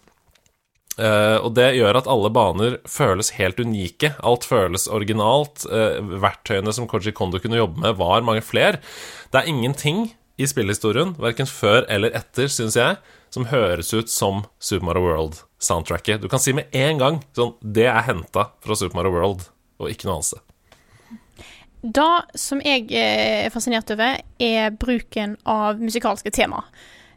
[1.01, 4.13] Uh, og det gjør at alle baner føles helt unike.
[4.27, 5.65] Alt føles originalt.
[5.71, 8.83] Uh, verktøyene som Koji Kondo kunne jobbe med, var mange flere.
[9.33, 12.97] Det er ingenting i spillhistorien, verken før eller etter, syns jeg,
[13.31, 16.23] som høres ut som Super Mario World-soundtracket.
[16.23, 19.45] Du kan si med en gang sånn Det er henta fra Super Mario World,
[19.81, 20.47] og ikke noe annet.
[21.81, 26.65] Det som jeg eh, er fascinert over, er bruken av musikalske tema.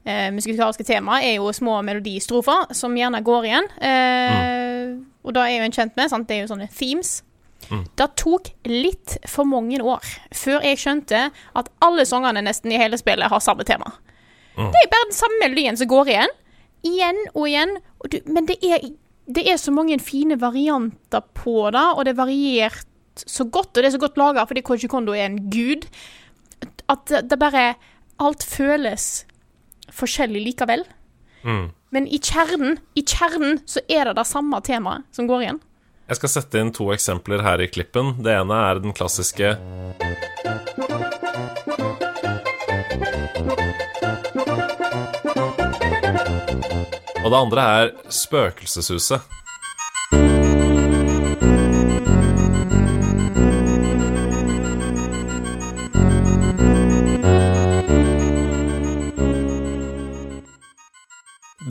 [0.03, 3.69] Eh, musikalske tema er jo små melodistrofer som gjerne går igjen.
[3.79, 4.97] Eh, mm.
[5.23, 6.11] Og det er jo en kjent med.
[6.11, 6.27] Sant?
[6.27, 7.21] Det er jo sånne themes.
[7.69, 7.85] Mm.
[7.95, 10.03] Det tok litt for mange år
[10.35, 13.93] før jeg skjønte at alle sangene nesten i hele spillet har samme tema.
[14.57, 14.69] Mm.
[14.73, 16.35] Det er bare den samme melodien som går igjen.
[16.83, 17.77] Igjen og igjen.
[18.03, 18.83] Og du, men det er,
[19.31, 23.79] det er, så mange fine varianter på det, og det er variert så godt, og
[23.79, 25.85] det er så godt laga fordi Koji Kondo er en gud,
[26.89, 27.75] at det bare
[28.21, 29.25] Alt føles
[29.93, 30.85] forskjellig likevel.
[31.43, 31.67] Mm.
[31.93, 35.61] Men i kjernen, i kjernen så er det det samme temaet som går igjen.
[36.09, 38.17] Jeg skal sette inn to eksempler her i klippen.
[38.23, 39.55] Det ene er den klassiske
[47.23, 49.23] Og det andre er Spøkelseshuset.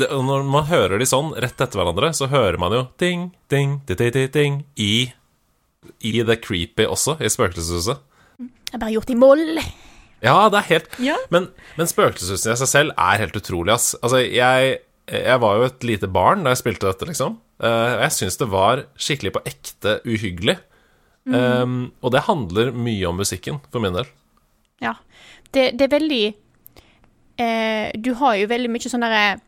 [0.03, 3.81] Det, når man hører de sånn rett etter hverandre, så hører man jo ding, ding,
[3.89, 5.13] ding, ding, ding i,
[6.05, 8.03] i det creepy også, i Spøkelseshuset.
[8.39, 9.61] Det er bare gjort i moll.
[10.23, 11.19] Ja, det er helt ja.
[11.35, 13.93] Men, men Spøkelseshuset i seg selv er helt utrolig, ass.
[14.01, 14.77] Altså, jeg,
[15.11, 17.41] jeg var jo et lite barn da jeg spilte dette, liksom.
[17.63, 20.59] Uh, og jeg syns det var skikkelig på ekte uhyggelig.
[21.29, 21.35] Mm.
[21.35, 24.09] Um, og det handler mye om musikken, for min del.
[24.83, 24.97] Ja.
[25.53, 26.23] Det, det er veldig
[27.37, 29.41] eh, Du har jo veldig mye sånn derre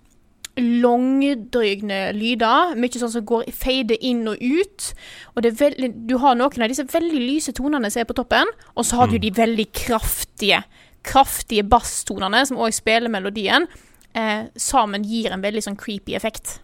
[0.60, 2.74] langdrygne lyder.
[2.78, 4.90] Mye sånn som går fader inn og ut.
[5.34, 8.86] Og veldig, du har noen av disse veldig lyse tonene som er på toppen, og
[8.86, 9.22] så har du mm.
[9.24, 10.62] de veldig kraftige,
[11.06, 13.66] kraftige basstonene som òg spiller melodien.
[14.14, 16.60] Eh, sammen gir en veldig sånn creepy effekt.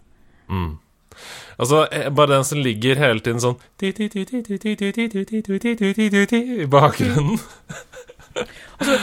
[0.50, 0.78] Mm.
[1.60, 3.58] Altså, bare den som ligger hele tiden sånn
[6.62, 7.38] I bakgrunnen.
[8.80, 8.96] Og så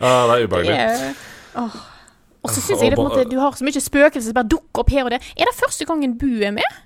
[0.00, 1.14] ah, det er ubehagelig.
[2.40, 4.48] Og så syns jeg det, på en måte, du har så mye spøkelser som bare
[4.48, 5.26] dukker opp her og der.
[5.36, 6.78] Er det første gangen Bu er med?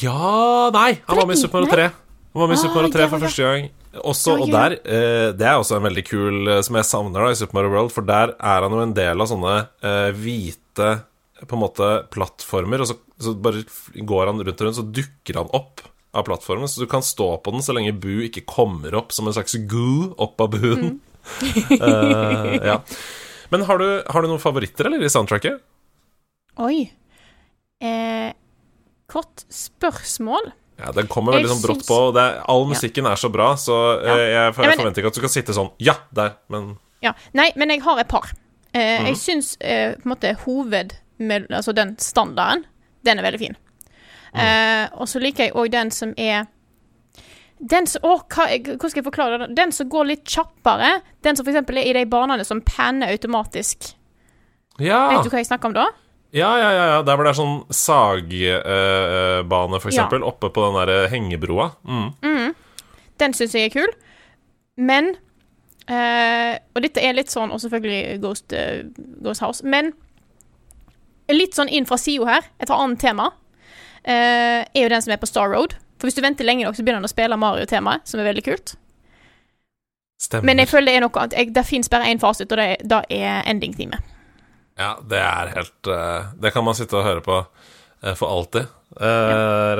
[0.00, 1.88] Ja Nei, han var med i Super Mario 3.
[2.34, 3.68] Han var med i Super Mario 3 for første gang.
[3.94, 7.30] Også, og der, eh, Det er også en veldig kul eh, som jeg savner da
[7.30, 9.54] i Super Mario World, for der er han jo en del av sånne
[9.86, 10.88] eh, hvite
[11.46, 13.62] på en måte plattformer, og så, så, bare
[13.94, 17.36] går han rundt og rundt, så dukker han opp av plattformen, så du kan stå
[17.44, 20.88] på den så lenge Bu ikke kommer opp som en slags goo opp av buen.
[20.96, 22.78] Mm uh, ja.
[23.52, 25.60] Men har du, har du, noen favoritter, eller, i soundtracket?
[26.64, 26.84] Oi.
[27.82, 28.30] Eh,
[29.10, 30.52] kort spørsmål.
[30.80, 31.98] Ja, Den kommer veldig sånn brått på.
[32.18, 33.14] Er, all musikken ja.
[33.14, 35.98] er så bra, så uh, jeg, jeg, forventer ikke at du skal sitte sånn Ja,
[36.14, 37.12] der, men Ja.
[37.36, 38.32] Nei, men jeg har et par.
[38.74, 39.08] Eh, mm.
[39.12, 40.98] Jeg syns eh, på en måte hoved...
[41.16, 42.64] Med, altså den standarden,
[43.06, 43.52] den er veldig fin.
[44.34, 44.40] Mm.
[44.42, 46.48] Eh, og så liker jeg òg den som er
[47.58, 49.48] den som, å, hva, hvordan skal jeg forklare det?
[49.56, 50.98] Den som går litt kjappere.
[51.24, 51.60] Den som f.eks.
[51.62, 53.92] er i de banene som panner automatisk.
[54.82, 55.06] Ja.
[55.12, 55.86] Vet du hva jeg snakker om da?
[56.34, 56.86] Ja, ja, ja.
[56.96, 57.02] ja.
[57.06, 60.08] Der hvor det er sånn sagbane, for f.eks., ja.
[60.26, 61.70] oppe på den der hengebroa.
[61.86, 62.08] Mm.
[62.26, 62.50] Mm.
[63.22, 63.94] Den syns jeg er kul.
[64.74, 65.12] Men
[65.86, 68.82] uh, Og dette er litt sånn, og selvfølgelig Ghost, uh,
[69.22, 69.92] Ghost House, men
[71.30, 75.22] litt sånn inn fra sida her, et annet tema, uh, er jo den som er
[75.22, 75.78] på Star Road.
[76.04, 78.42] For hvis du venter lenge nok, så begynner han å spille Mario-temaet, som er veldig
[78.44, 78.74] kult.
[80.20, 80.44] Stemmer.
[80.50, 81.52] Men jeg føler det er noe annet.
[81.56, 84.10] Det fins bare én fasit, og det, det er ending-teamet.
[84.76, 88.68] Ja, det er helt uh, Det kan man sitte og høre på uh, for alltid,
[89.00, 89.12] ja.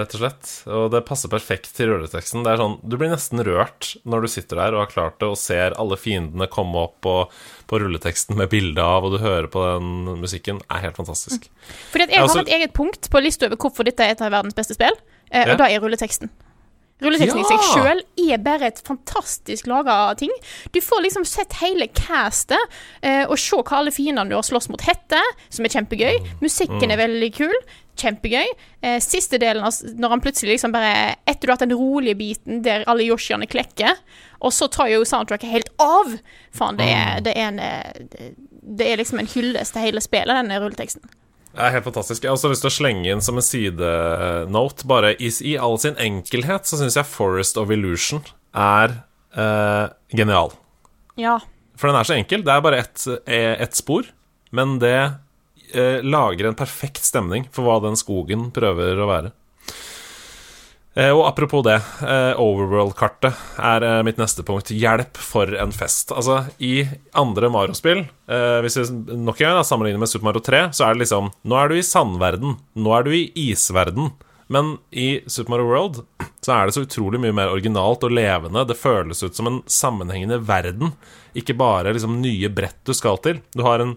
[0.01, 0.53] rett og slett.
[0.73, 2.41] Og det passer perfekt til rulleteksten.
[2.47, 5.29] Det er sånn Du blir nesten rørt når du sitter der og har klart det,
[5.29, 7.19] og ser alle fiendene komme opp på,
[7.69, 10.65] på rulleteksten med bilde av, og du hører på den musikken.
[10.65, 11.51] Det er helt fantastisk.
[11.53, 11.77] Mm.
[11.93, 12.47] Fordi at jeg har også...
[12.47, 14.97] et eget punkt på lista over hvorfor dette er et av verdens beste spill.
[15.35, 16.31] Eh, og da er rulleteksten.
[17.03, 20.31] Rulleteksten i seg sjøl er bare et fantastisk laga ting.
[20.73, 22.61] Du får liksom sett hele castet
[23.03, 26.21] eh, og se hva alle fiendene du har slåss mot, heter, som er kjempegøy.
[26.45, 27.57] Musikken er veldig kul.
[28.01, 28.47] Kjempegøy.
[28.87, 30.95] Eh, siste delen, altså, når han plutselig liksom bare
[31.27, 33.99] Etter du har hatt den rolige biten der alle Yoshiene klekker,
[34.45, 36.15] og så tar jo soundtracket helt av.
[36.55, 38.33] Faen, det er, det er en eh,
[38.65, 41.11] Det er liksom en hyllest til hele spillet, denne rulleteksten.
[41.55, 42.25] Det er helt fantastisk.
[42.25, 45.79] Jeg har også lyst til å slenge inn som en sidenote, bare i, i all
[45.79, 48.25] sin enkelhet, så syns jeg Forest of Illusion
[48.59, 48.97] er
[49.39, 50.51] eh, genial.
[51.21, 51.39] Ja.
[51.79, 52.43] For den er så enkel.
[52.47, 54.09] Det er bare ett et spor,
[54.55, 59.33] men det eh, lager en perfekt stemning for hva den skogen prøver å være.
[60.95, 64.71] Eh, og apropos det, eh, Overworld-kartet er eh, mitt neste punkt.
[64.71, 66.13] Hjelp for en fest.
[66.15, 66.85] Altså, i
[67.19, 68.05] andre Mario-spill,
[68.65, 68.85] hvis vi
[69.21, 71.75] nok en gang sammenligner med Super Mario 3, så er det liksom Nå er du
[71.77, 72.55] i sandverden.
[72.79, 74.15] Nå er du i isverden.
[74.47, 76.01] Men i Super Mario World
[76.45, 78.65] så er det så utrolig mye mer originalt og levende.
[78.69, 80.93] Det føles ut som en sammenhengende verden,
[81.35, 83.41] ikke bare liksom nye brett du skal til.
[83.57, 83.97] Du har en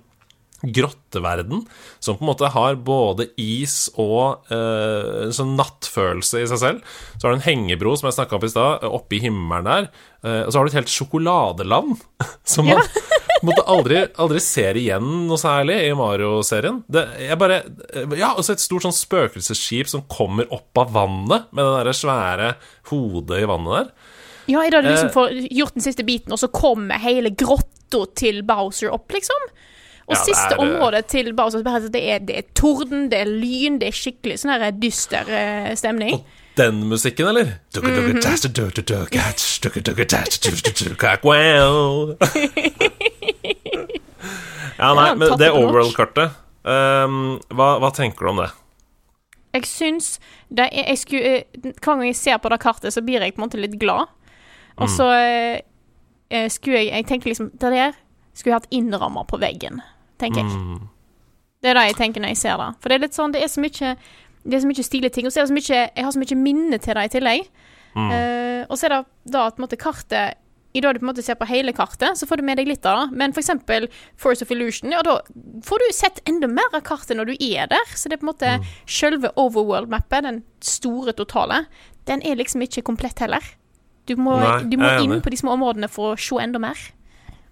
[0.65, 1.65] grotteverden
[1.99, 6.95] som på en måte har både is og eh, en sånn nattfølelse i seg selv.
[7.17, 9.89] Så har du en hengebro, som jeg snakka om i stad, oppe i himmelen der.
[10.23, 11.93] Eh, og så har du et helt sjokoladeland
[12.55, 12.81] som man
[13.45, 16.81] måtte aldri, aldri ser igjen noe særlig i Mario-serien.
[16.89, 17.61] Det jeg bare
[18.17, 22.51] Ja, også et stort sånn spøkelsesskip som kommer opp av vannet, med det der svære
[22.89, 24.13] hodet i vannet der.
[24.47, 25.13] Ja, er det du liksom Eh.
[25.13, 29.49] får gjort den siste biten, og så kommer hele grotta til Bowser opp, liksom?
[30.07, 33.25] Og Ja, siste er- området til Bowser bare, det er, det er torden, det er
[33.27, 36.13] lyn, det er skikkelig sånn her dyster eh, stemning.
[36.15, 36.23] Og
[36.57, 37.59] den musikken, eller?
[44.77, 48.49] Ja, nei, men det overworld-kartet um, hva, hva tenker du om det?
[49.57, 50.09] Jeg syns
[50.53, 53.33] det er, jeg skulle, eh, Hver gang jeg ser på det kartet, så blir jeg
[53.33, 54.11] på en måte litt glad.
[54.77, 54.83] Mm.
[54.83, 55.61] Og så mm.
[56.29, 57.95] eh, skulle jeg Jeg tenker liksom Det der
[58.37, 59.81] skulle jeg hatt innramma på veggen,
[60.19, 60.51] tenker jeg.
[60.51, 60.87] Mm.
[61.61, 62.69] Det er det jeg tenker når jeg ser det.
[62.81, 63.95] For det er litt sånn Det er så mye
[64.47, 65.25] Det er så mye stilige ting.
[65.25, 67.47] Og så er det så mye Jeg har så mye minne til det i tillegg.
[67.97, 68.11] Mm.
[68.11, 68.99] Uh, og så er det
[69.33, 70.37] da at på en måte kartet
[70.75, 72.67] i det du på en måte ser på hele kartet, så får du med deg
[72.69, 73.17] litt av det.
[73.17, 73.87] Men for eksempel
[74.19, 75.15] Force of Illusion, ja, da
[75.65, 77.85] får du sett enda mer av kartet når du er der.
[77.97, 78.65] Så det er på en måte Mm.
[78.85, 81.65] selve overworld-mappet, den store totale,
[82.05, 83.41] den er liksom ikke komplett heller.
[84.05, 86.77] Du må, Nei, du må inn på de små områdene for å se enda mer.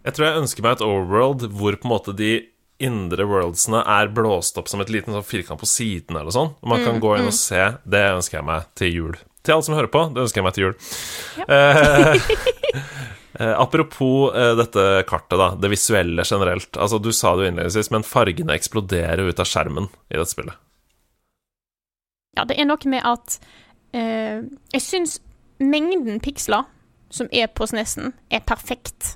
[0.05, 2.45] Jeg tror jeg ønsker meg et overworld hvor på en måte de
[2.83, 6.51] indre worldsene er blåst opp som et liten sånn firkant på siden eller sånn.
[6.59, 7.61] Og man kan gå inn og se.
[7.87, 9.15] Det ønsker jeg meg til jul.
[9.45, 10.75] Til alle som hører på, det ønsker jeg meg til jul.
[11.39, 11.47] Ja.
[13.39, 15.51] eh, apropos eh, dette kartet, da.
[15.61, 16.71] Det visuelle generelt.
[16.75, 20.57] Altså, du sa det jo innledningsvis, men fargene eksploderer ut av skjermen i dette spillet.
[22.35, 23.37] Ja, det er noe med at
[23.95, 24.41] eh,
[24.73, 25.19] Jeg syns
[25.63, 26.65] mengden piksler
[27.13, 29.13] som er på SNES-en, er perfekt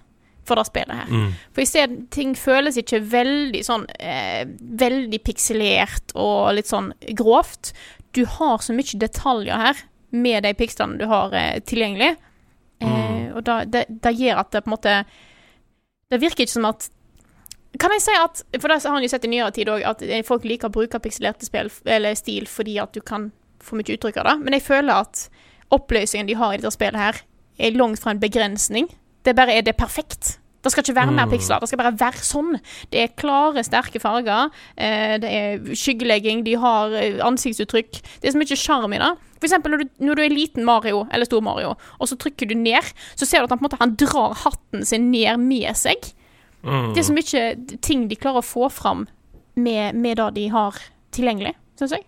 [0.49, 1.11] for det spillet her.
[1.13, 1.29] Mm.
[1.55, 4.43] For i stedet, ting føles ikke veldig sånn eh,
[4.81, 7.73] Veldig pikselert og litt sånn grovt.
[8.17, 12.15] Du har så mye detaljer her med de pikslene du har eh, tilgjengelig.
[12.81, 14.93] Eh, og da, det, det gjør at det på en måte
[16.09, 16.85] Det virker ikke som at
[17.75, 20.03] Kan jeg si at For det har han jo sett i nyere tid òg, at
[20.05, 23.97] eh, folk liker å bruke pikselerte spill eller stil fordi at du kan få mye
[23.97, 24.35] uttrykk av det.
[24.45, 25.25] Men jeg føler at
[25.75, 27.17] oppløsningen de har i dette spillet her,
[27.59, 28.87] er langt fra en begrensning.
[29.25, 30.37] Det bare er det perfekt.
[30.59, 31.31] Det skal ikke være mer Mm.
[31.31, 31.59] piksler.
[31.61, 32.59] Det skal bare være sånn.
[32.91, 34.49] Det er klare, sterke farger.
[34.77, 36.43] Eh, det er skyggelegging.
[36.43, 38.01] De har eh, ansiktsuttrykk.
[38.19, 39.11] Det er så mye sjarm i det.
[39.39, 42.49] For eksempel når du, når du er liten Mario, eller stor Mario, og så trykker
[42.49, 42.83] du ned,
[43.15, 46.11] så ser du at han på en måte han drar hatten sin ned med seg.
[46.63, 46.93] Mm.
[46.93, 49.07] Det er så mye ting de klarer å få fram
[49.55, 50.75] med, med det de har
[51.15, 52.03] tilgjengelig, syns jeg.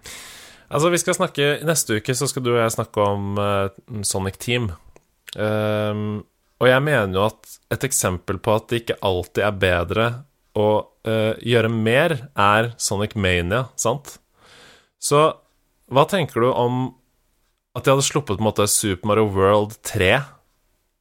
[0.71, 3.69] Altså, vi skal snakke Neste uke så skal du og jeg snakke om uh,
[4.03, 4.71] Sonic Team.
[5.39, 6.23] Ehm,
[6.61, 10.07] og jeg mener jo at et eksempel på at det ikke alltid er bedre
[10.59, 10.67] å
[11.07, 14.17] uh, gjøre mer, er Sonic Mania, sant?
[15.01, 15.21] Så
[15.91, 16.81] hva tenker du om
[17.75, 20.11] at de hadde sluppet på en måte Super Mario World 3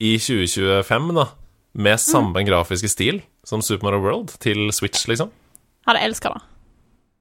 [0.01, 1.27] i 2025, da?
[1.81, 5.29] Med samme grafiske stil som Super Mario World til Switch, liksom?
[5.87, 6.41] Hadde elska det.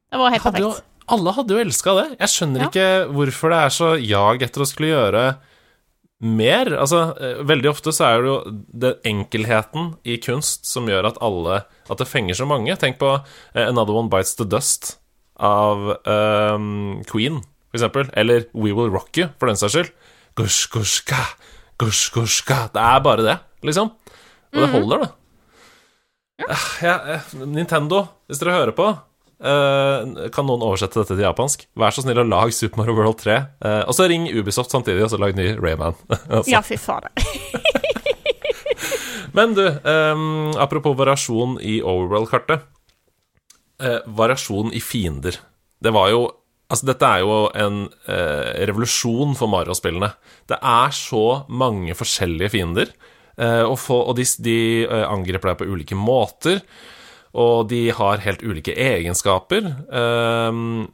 [0.10, 0.86] Det var helt perfekt.
[1.10, 2.08] alle hadde jo elska det.
[2.22, 2.70] Jeg skjønner Ja.
[2.70, 2.88] ikke
[3.18, 5.24] hvorfor det er så jag etter å skulle gjøre
[6.20, 6.72] mer.
[6.76, 8.38] Altså, eh, veldig ofte så er det jo
[8.86, 12.76] den enkelheten i kunst som gjør at alle At det fenger så mange.
[12.78, 13.16] Tenk på
[13.56, 14.98] eh, Another One Bites The Dust
[15.40, 17.40] av um, Queen,
[17.72, 18.10] for eksempel.
[18.14, 19.94] Eller We Will Rock You, for den saks skyld.
[20.36, 21.24] Gush, gush, ka,
[21.80, 22.68] gush, gush, ka.
[22.74, 23.90] Det er bare det, liksom.
[24.54, 25.10] Og det holder, det.
[26.40, 26.58] Ja.
[26.84, 28.92] Ja, eh, Nintendo, hvis dere hører på
[29.40, 31.64] kan noen oversette dette til japansk?
[31.80, 33.38] Vær så snill å lage Super Mario World 3.
[33.64, 35.96] Eh, og så ring Ubisoft samtidig, og så lag ny Rayman.
[36.12, 36.50] altså.
[36.52, 37.14] Ja, fy fader.
[39.38, 42.66] Men du, um, apropos variasjon i Overworld-kartet.
[43.80, 45.40] Uh, variasjon i fiender.
[45.80, 46.28] Det var jo
[46.70, 50.12] Altså, dette er jo en uh, revolusjon for Mario-spillene.
[50.46, 52.92] Det er så mange forskjellige fiender,
[53.42, 56.62] uh, og, få, og de, de eh, angriper deg på ulike måter.
[57.38, 59.68] Og de har helt ulike egenskaper.
[59.94, 60.88] Um,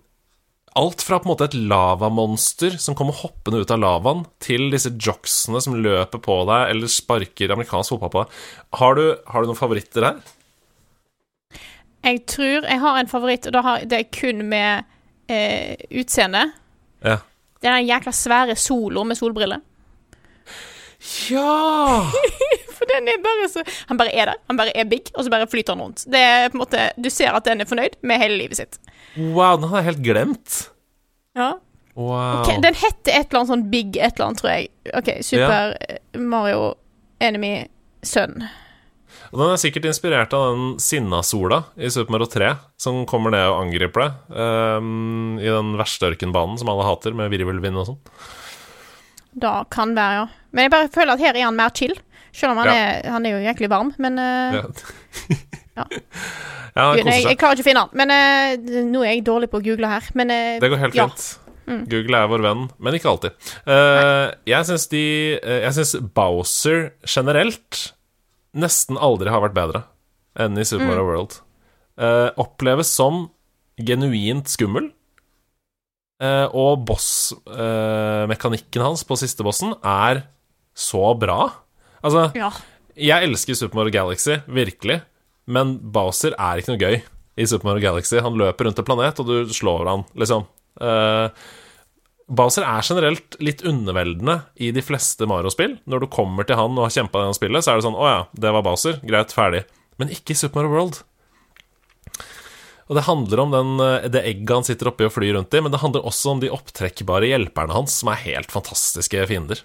[0.76, 4.92] alt fra på en måte et lavamonster som kommer hoppende ut av lavaen, til disse
[4.92, 8.42] jocksene som løper på deg eller sparker amerikansk fotball på deg.
[8.82, 10.20] Har du, har du noen favoritter her?
[12.06, 14.84] Jeg tror jeg har en favoritt, og har, det er kun med
[15.32, 16.44] eh, utseende.
[17.02, 17.18] Ja.
[17.62, 19.64] Det er den jækla svære solo med solbriller.
[21.32, 22.12] Ja!
[22.96, 24.42] Den er bare så Han bare er der.
[24.52, 26.06] Han bare er big, og så bare flyter han rundt.
[26.12, 28.80] Det er på en måte Du ser at den er fornøyd med hele livet sitt.
[29.16, 30.60] Wow, den har jeg helt glemt.
[31.36, 31.54] Ja.
[31.96, 32.42] Wow.
[32.42, 34.70] Okay, den heter et eller annet sånn big et eller annet, tror jeg.
[35.00, 35.76] OK, Super
[36.20, 36.74] Mario
[37.24, 37.56] Enemy
[38.04, 38.44] Sønn.
[39.32, 43.48] Og den er sikkert inspirert av den sinna-sola i Super Mario 3, som kommer ned
[43.50, 48.02] og angriper deg um, i den verste ørkenbanen som alle hater, med virvelvind og sånn.
[49.36, 50.28] Da kan være, ja.
[50.56, 51.96] Men jeg bare føler at her er han mer chill.
[52.36, 52.76] Selv om han, Ja.
[52.76, 54.64] er, han er jo egentlig varm, men uh, Ja.
[55.76, 55.86] Ja.
[56.96, 57.92] Gud, jeg, jeg klarer ikke å finne han.
[57.96, 60.04] Men uh, nå er jeg dårlig på å google her.
[60.20, 61.06] Men uh, Det går helt ja.
[61.08, 61.24] fint.
[61.66, 61.80] Mm.
[61.90, 63.32] Google er vår venn, men ikke alltid.
[63.66, 65.00] Uh, jeg syns de
[65.42, 67.80] Jeg syns Bowser generelt
[68.56, 69.82] nesten aldri har vært bedre
[70.40, 70.92] enn i Super Mm.
[70.92, 71.34] Mario World.
[71.98, 73.26] Uh, oppleves som
[73.82, 74.92] genuint skummel.
[76.22, 80.22] Uh, og boss-mekanikken hans på siste bossen er
[80.76, 81.50] så bra.
[82.06, 82.52] Altså, ja.
[83.00, 85.02] jeg elsker Super Mario Galaxy, virkelig.
[85.50, 86.98] Men Bowser er ikke noe gøy
[87.36, 88.20] i Super Mario Galaxy.
[88.24, 90.46] Han løper rundt en planet, og du slår han, liksom.
[90.82, 91.30] Uh,
[92.26, 95.78] Bowser er generelt litt underveldende i de fleste Mario-spill.
[95.86, 98.08] Når du kommer til han og har kjempa gjennom spillet, så er det sånn Å
[98.10, 98.98] ja, det var Bowser.
[99.06, 99.66] Greit, ferdig.
[100.02, 101.04] Men ikke i Super Mario World.
[102.86, 105.62] Og det handler om den, eh, det egget han sitter oppi og flyr rundt i,
[105.62, 109.64] men det handler også om de opptrekkbare hjelperne hans, som er helt fantastiske fiender.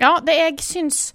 [0.00, 1.12] Ja, det jeg syns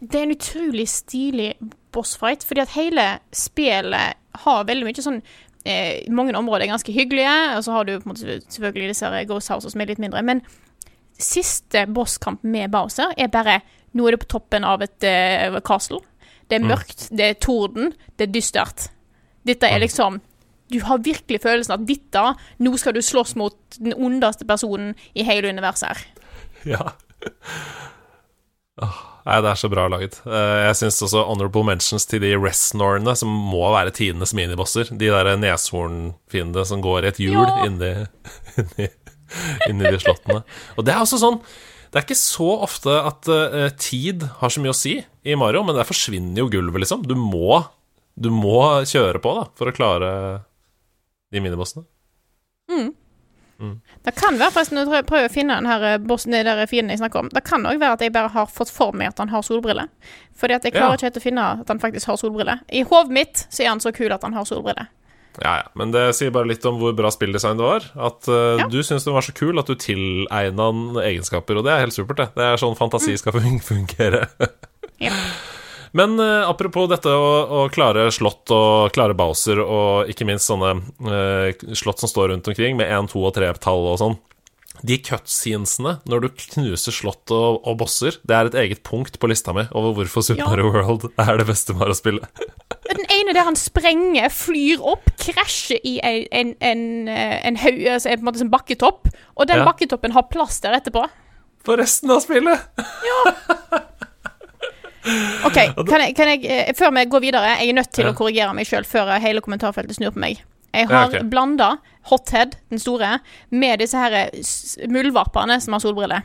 [0.00, 1.52] Det er en utrolig stilig
[1.94, 3.04] bossfight, fordi at hele
[3.34, 5.20] spillet har veldig mye sånn
[5.64, 9.10] eh, Mange områder er ganske hyggelige, og så har du på en måte selvfølgelig disse
[9.30, 10.22] Ghost Houses som er litt mindre.
[10.22, 10.42] Men
[11.18, 13.60] siste bosskamp med Bowser er bare
[13.96, 16.02] Nå er det på toppen av et eh, castle.
[16.48, 16.68] Det er Mm.
[16.70, 18.88] mørkt, det er torden, det er dystert.
[19.46, 19.82] Dette er Mm.
[19.86, 20.20] liksom
[20.70, 25.22] Du har virkelig følelsen at dette Nå skal du slåss mot den ondeste personen i
[25.24, 25.98] hele universet her.
[26.66, 26.92] Ja.
[28.78, 30.20] Nei, det er så bra laget.
[30.24, 34.88] Eh, Jeg syns også honorable mentions til de Resnorene, som må være tidenes minibosser.
[34.88, 37.66] De der neshornfiendene som går i et hjul Ja.
[37.66, 37.90] inni,
[38.62, 38.86] inni,
[39.68, 40.40] inni de slottene.
[40.78, 41.40] Og det er også sånn
[41.90, 45.62] Det er ikke så ofte at eh, tid har så mye å si i Mario,
[45.64, 47.00] men der forsvinner jo gulvet, liksom.
[47.08, 47.62] Du må,
[48.16, 48.58] du må
[48.88, 50.10] kjøre på da for å klare
[51.32, 51.84] de minibossene.
[53.58, 56.66] Det kan være, forresten, når jeg prøver å finne den her eh, bossen, det der
[56.70, 59.08] fienden jeg snakker om, det kan òg være at jeg bare har fått for meg
[59.10, 59.88] at han har solbriller.
[60.38, 60.94] Fordi at jeg klarer Ja.
[61.00, 62.60] ikke helt å finne at han faktisk har solbriller.
[62.70, 64.86] I hodet mitt så er han så kul at han har solbriller.
[65.42, 67.84] Ja, ja, men det sier bare litt om hvor bra spilldesign det var.
[67.94, 68.68] At uh, Ja.
[68.70, 71.94] du syns den var så kul at du tilegna den egenskaper, og det er helt
[71.94, 72.28] supert, det.
[72.34, 74.24] Det er sånn fantasi skal fun- fungere.
[74.98, 75.10] Ja.
[75.96, 77.28] Men uh, apropos dette å,
[77.64, 80.74] å klare slott og klare Bowser, og ikke minst sånne
[81.08, 84.18] uh, slott som står rundt omkring, med 1, 2 og 3-tall og sånn.
[84.86, 89.30] De cutscenesene når du knuser slott og, og bosser, det er et eget punkt på
[89.30, 90.50] lista mi over hvorfor Super Ja.
[90.52, 92.44] Mario World er det beste Mario-spillet.
[92.88, 97.82] Den ene der han sprenger, flyr opp, krasjer i en, en, en, eh, en haug,
[97.96, 99.66] altså en, på en bakketopp, og den Ja.
[99.66, 101.02] bakketoppen har plass der etterpå.
[101.66, 102.70] For resten av spillet!
[105.48, 108.12] OK, kan jeg, kan jeg, eh, før vi går videre, jeg er nødt til Ja.
[108.12, 110.42] å korrigere meg sjøl før hele kommentarfeltet snur på meg.
[110.74, 111.22] Jeg Ja, har ok.
[111.30, 111.78] blanda
[112.10, 114.42] Hothead, den store, med disse her eh,
[114.88, 116.22] muldvarpene som har solbriller.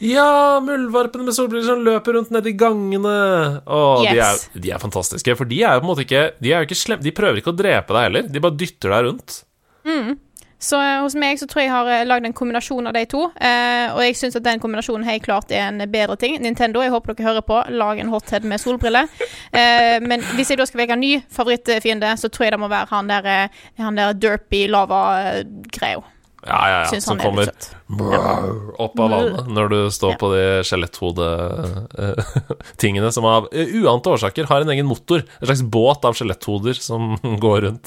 [0.00, 3.62] Ja, muldvarpene med solbriller som løper rundt nedi gangene.
[3.66, 5.34] Å, de, er, de er fantastiske.
[5.36, 7.56] For de er jo på en måte ikke De ikke slem, De prøver ikke å
[7.58, 8.28] drepe deg heller.
[8.32, 9.42] De bare dytter deg rundt.
[10.62, 13.02] Så eh, hos meg så tror jeg jeg har eh, lagd en kombinasjon av de
[13.10, 13.24] to.
[13.34, 16.38] Eh, og jeg syns at den kombinasjonen helt klart er en bedre ting.
[16.42, 17.58] Nintendo, jeg håper dere hører på.
[17.74, 19.10] Lag en hothead med solbriller.
[19.50, 22.70] Eh, men hvis jeg da skal velge en ny favorittfiende, så tror jeg det må
[22.72, 23.30] være han der,
[23.82, 26.02] han der derpy lava-greia.
[26.46, 27.00] Ja, ja, ja.
[27.00, 27.50] Som er kommer
[28.00, 34.60] opp av vannet når du står på de skjeletthode-tingene som av eh, uante årsaker har
[34.64, 35.18] en egen motor.
[35.40, 37.00] En slags båt av skjeletthoder som
[37.44, 37.86] går rundt.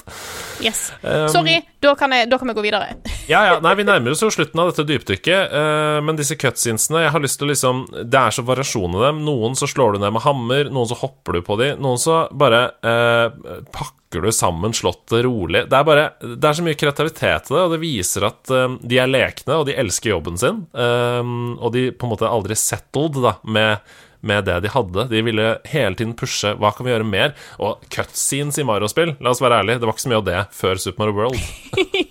[0.63, 0.79] Yes.
[1.01, 2.87] Um, Sorry, da kan, jeg, da kan vi gå videre.
[3.25, 7.01] Ja, ja, nei, Vi nærmer oss jo slutten av dette dypdykket, Uh, men disse cutscenesene
[7.03, 7.75] Jeg har lyst til å liksom
[8.05, 9.17] Det er så variasjon i dem.
[9.25, 12.15] Noen så slår du ned med hammer, noen så hopper du på dem, noen så
[12.35, 13.27] bare uh,
[13.73, 15.65] pakker du sammen slottet rolig.
[15.69, 18.75] Det er bare Det er så mye kreativitet i det, og det viser at eh,
[18.81, 20.65] de er lekne, og de elsker jobben sin.
[20.73, 21.21] eh,
[21.59, 23.79] og de på en måte aldri settled da med,
[24.25, 25.07] med det de hadde.
[25.11, 27.35] De ville hele tiden pushe hva kan vi gjøre mer.
[27.59, 30.43] Og cutscenes i Mario-spill, la oss være ærlig, det var ikke så mye av det
[30.57, 31.39] før Super Mario World.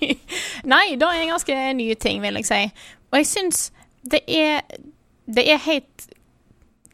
[0.74, 2.62] Nei, det er en ganske ny ting, vil jeg si.
[3.12, 3.68] Og jeg syns
[4.04, 4.60] det er
[5.24, 6.10] Det er helt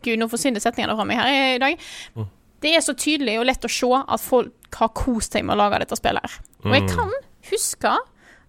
[0.04, 1.82] Gud, nå forsvinner setningene fra meg her i dag.
[2.16, 2.28] Mm.
[2.64, 5.60] Det er så tydelig og lett å se at folk har kost seg med å
[5.60, 6.38] lage dette spillet her.
[6.64, 6.90] Og jeg mm.
[6.94, 7.12] kan
[7.50, 7.92] huske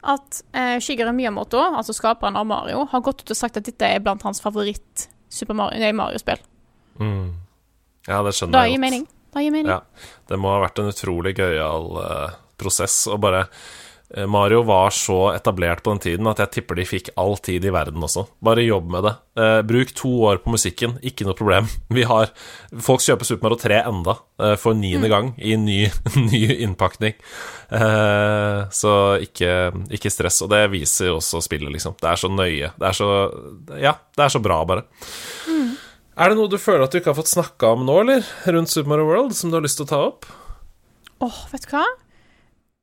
[0.02, 3.88] at eh, Shigeru Miyamoto, altså skaperen av Mario, har gått ut og sagt at dette
[3.88, 6.42] er blant hans favoritt Super Mario-spill.
[7.00, 7.34] Mm.
[8.08, 8.84] Ja, det skjønner jeg godt.
[8.86, 9.06] Mening.
[9.32, 9.72] Det gir mening.
[9.72, 13.46] Ja, det må ha vært en utrolig gøyal uh, prosess å bare
[14.28, 17.72] Mario var så etablert på den tiden at jeg tipper de fikk all tid i
[17.72, 18.26] verden også.
[18.44, 19.14] Bare jobb med det.
[19.40, 21.70] Eh, bruk to år på musikken, ikke noe problem.
[21.96, 22.34] Vi har
[22.84, 25.14] Folk kjøper Super Mario 3 enda, eh, for niende mm.
[25.14, 25.80] gang, i ny,
[26.32, 27.16] ny innpakning.
[27.72, 29.54] Eh, så ikke,
[29.96, 30.42] ikke, stress.
[30.44, 31.96] Og det viser også spillet, liksom.
[32.02, 32.74] Det er så nøye.
[32.76, 33.10] Det er så
[33.80, 34.86] Ja, det er så bra, bare.
[35.48, 35.72] Mm.
[36.20, 38.28] Er det noe du føler at du ikke har fått snakka om nå, eller?
[38.52, 40.28] Rundt Super Mario World, som du har lyst til å ta opp?
[41.22, 41.86] Åh, oh, vet du hva?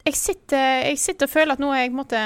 [0.09, 2.23] Jeg sitter, jeg sitter og føler at nå har jeg måtte,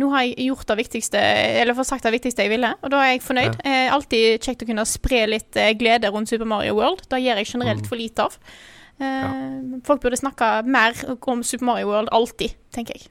[0.00, 1.22] nå har jeg gjort det viktigste,
[1.62, 3.56] eller fått sagt det viktigste jeg ville, og da er jeg fornøyd.
[3.58, 3.72] Ja.
[3.86, 7.06] Eh, alltid kjekt å kunne spre litt eh, glede rundt Super Mario World.
[7.10, 7.90] Det gjør jeg generelt mm.
[7.90, 8.38] for lite av.
[9.02, 9.32] Eh, ja.
[9.88, 13.10] Folk burde snakke mer om Super Mario World alltid, tenker jeg.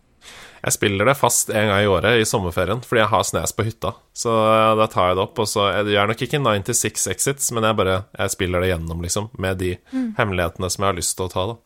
[0.61, 3.65] Jeg spiller det fast en gang i året i sommerferien fordi jeg har snes på
[3.65, 3.95] hytta.
[4.13, 7.49] Så eh, da tar jeg det opp, og så Jeg gjør nok ikke 96 exits,
[7.55, 10.13] men jeg bare jeg spiller det gjennom, liksom, med de mm.
[10.19, 11.57] hemmelighetene som jeg har lyst til å ta, da.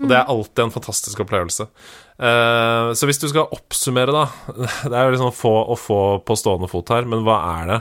[0.00, 1.68] Og det er alltid en fantastisk opplevelse.
[2.22, 4.26] Uh, så hvis du skal oppsummere, da
[4.90, 7.78] Det er jo liksom få å få på stående fot her, men hva er det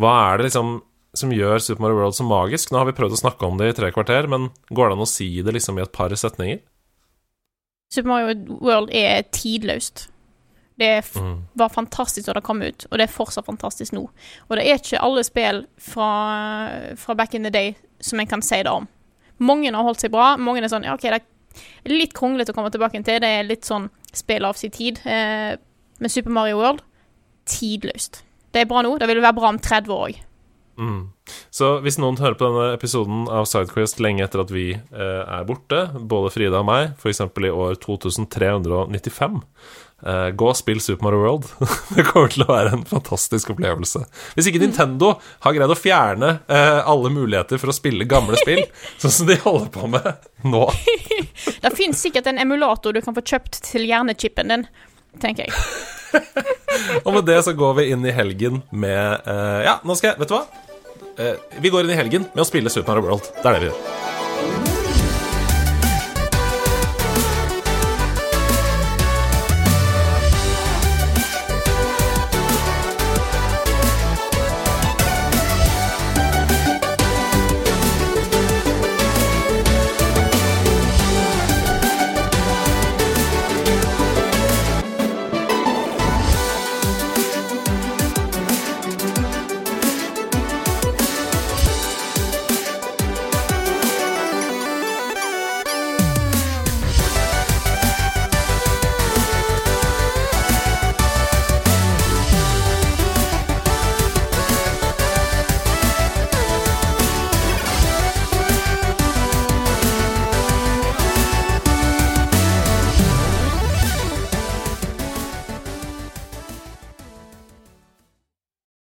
[0.00, 0.80] Hva er det liksom
[1.14, 2.72] som gjør Super Mario World så magisk?
[2.72, 5.04] Nå har vi prøvd å snakke om det i tre kvarter, men går det an
[5.04, 6.58] å si det liksom i et par setninger?
[7.94, 10.08] Super Mario World er tidløst.
[10.74, 11.36] Det mm.
[11.54, 14.08] var fantastisk da det kom ut, og det er fortsatt fantastisk nå.
[14.48, 16.08] Og det er ikke alle spill fra,
[16.98, 18.88] fra back in the day som en kan si det om.
[19.38, 20.34] Mange har holdt seg bra.
[20.38, 21.22] Mange er sånn ja, OK, det
[21.90, 23.20] litt kronglete å komme tilbake til.
[23.22, 25.00] Det er litt sånn spill av sin tid.
[25.04, 25.56] Eh,
[26.00, 26.82] med Super Mario World
[27.46, 28.22] tidløst.
[28.54, 28.96] Det er bra nå.
[28.98, 30.22] Det vil være bra om 30 år òg.
[31.54, 35.46] Så hvis noen hører på denne episoden av Sidequest lenge etter at vi eh, er
[35.48, 37.22] borte, både Frida og meg, f.eks.
[37.24, 39.40] i år 2395
[40.06, 41.48] eh, gå og spill Super Mario World.
[41.96, 44.04] det kommer til å være en fantastisk opplevelse.
[44.36, 45.14] Hvis ikke Nintendo
[45.46, 48.64] har greid å fjerne eh, alle muligheter for å spille gamle spill,
[49.02, 50.10] sånn som de holder på med
[50.44, 50.66] nå
[51.64, 54.66] Det fins sikkert en emulator du kan få kjøpt til hjernechipen din,
[55.22, 55.56] tenker jeg.
[57.06, 60.20] og med det så går vi inn i helgen med uh, Ja, nå skal jeg
[60.22, 60.44] Vet du hva?
[61.60, 63.30] Vi går inn i helgen med å spille Super Mario World.
[63.38, 64.23] Det er det vi gjør.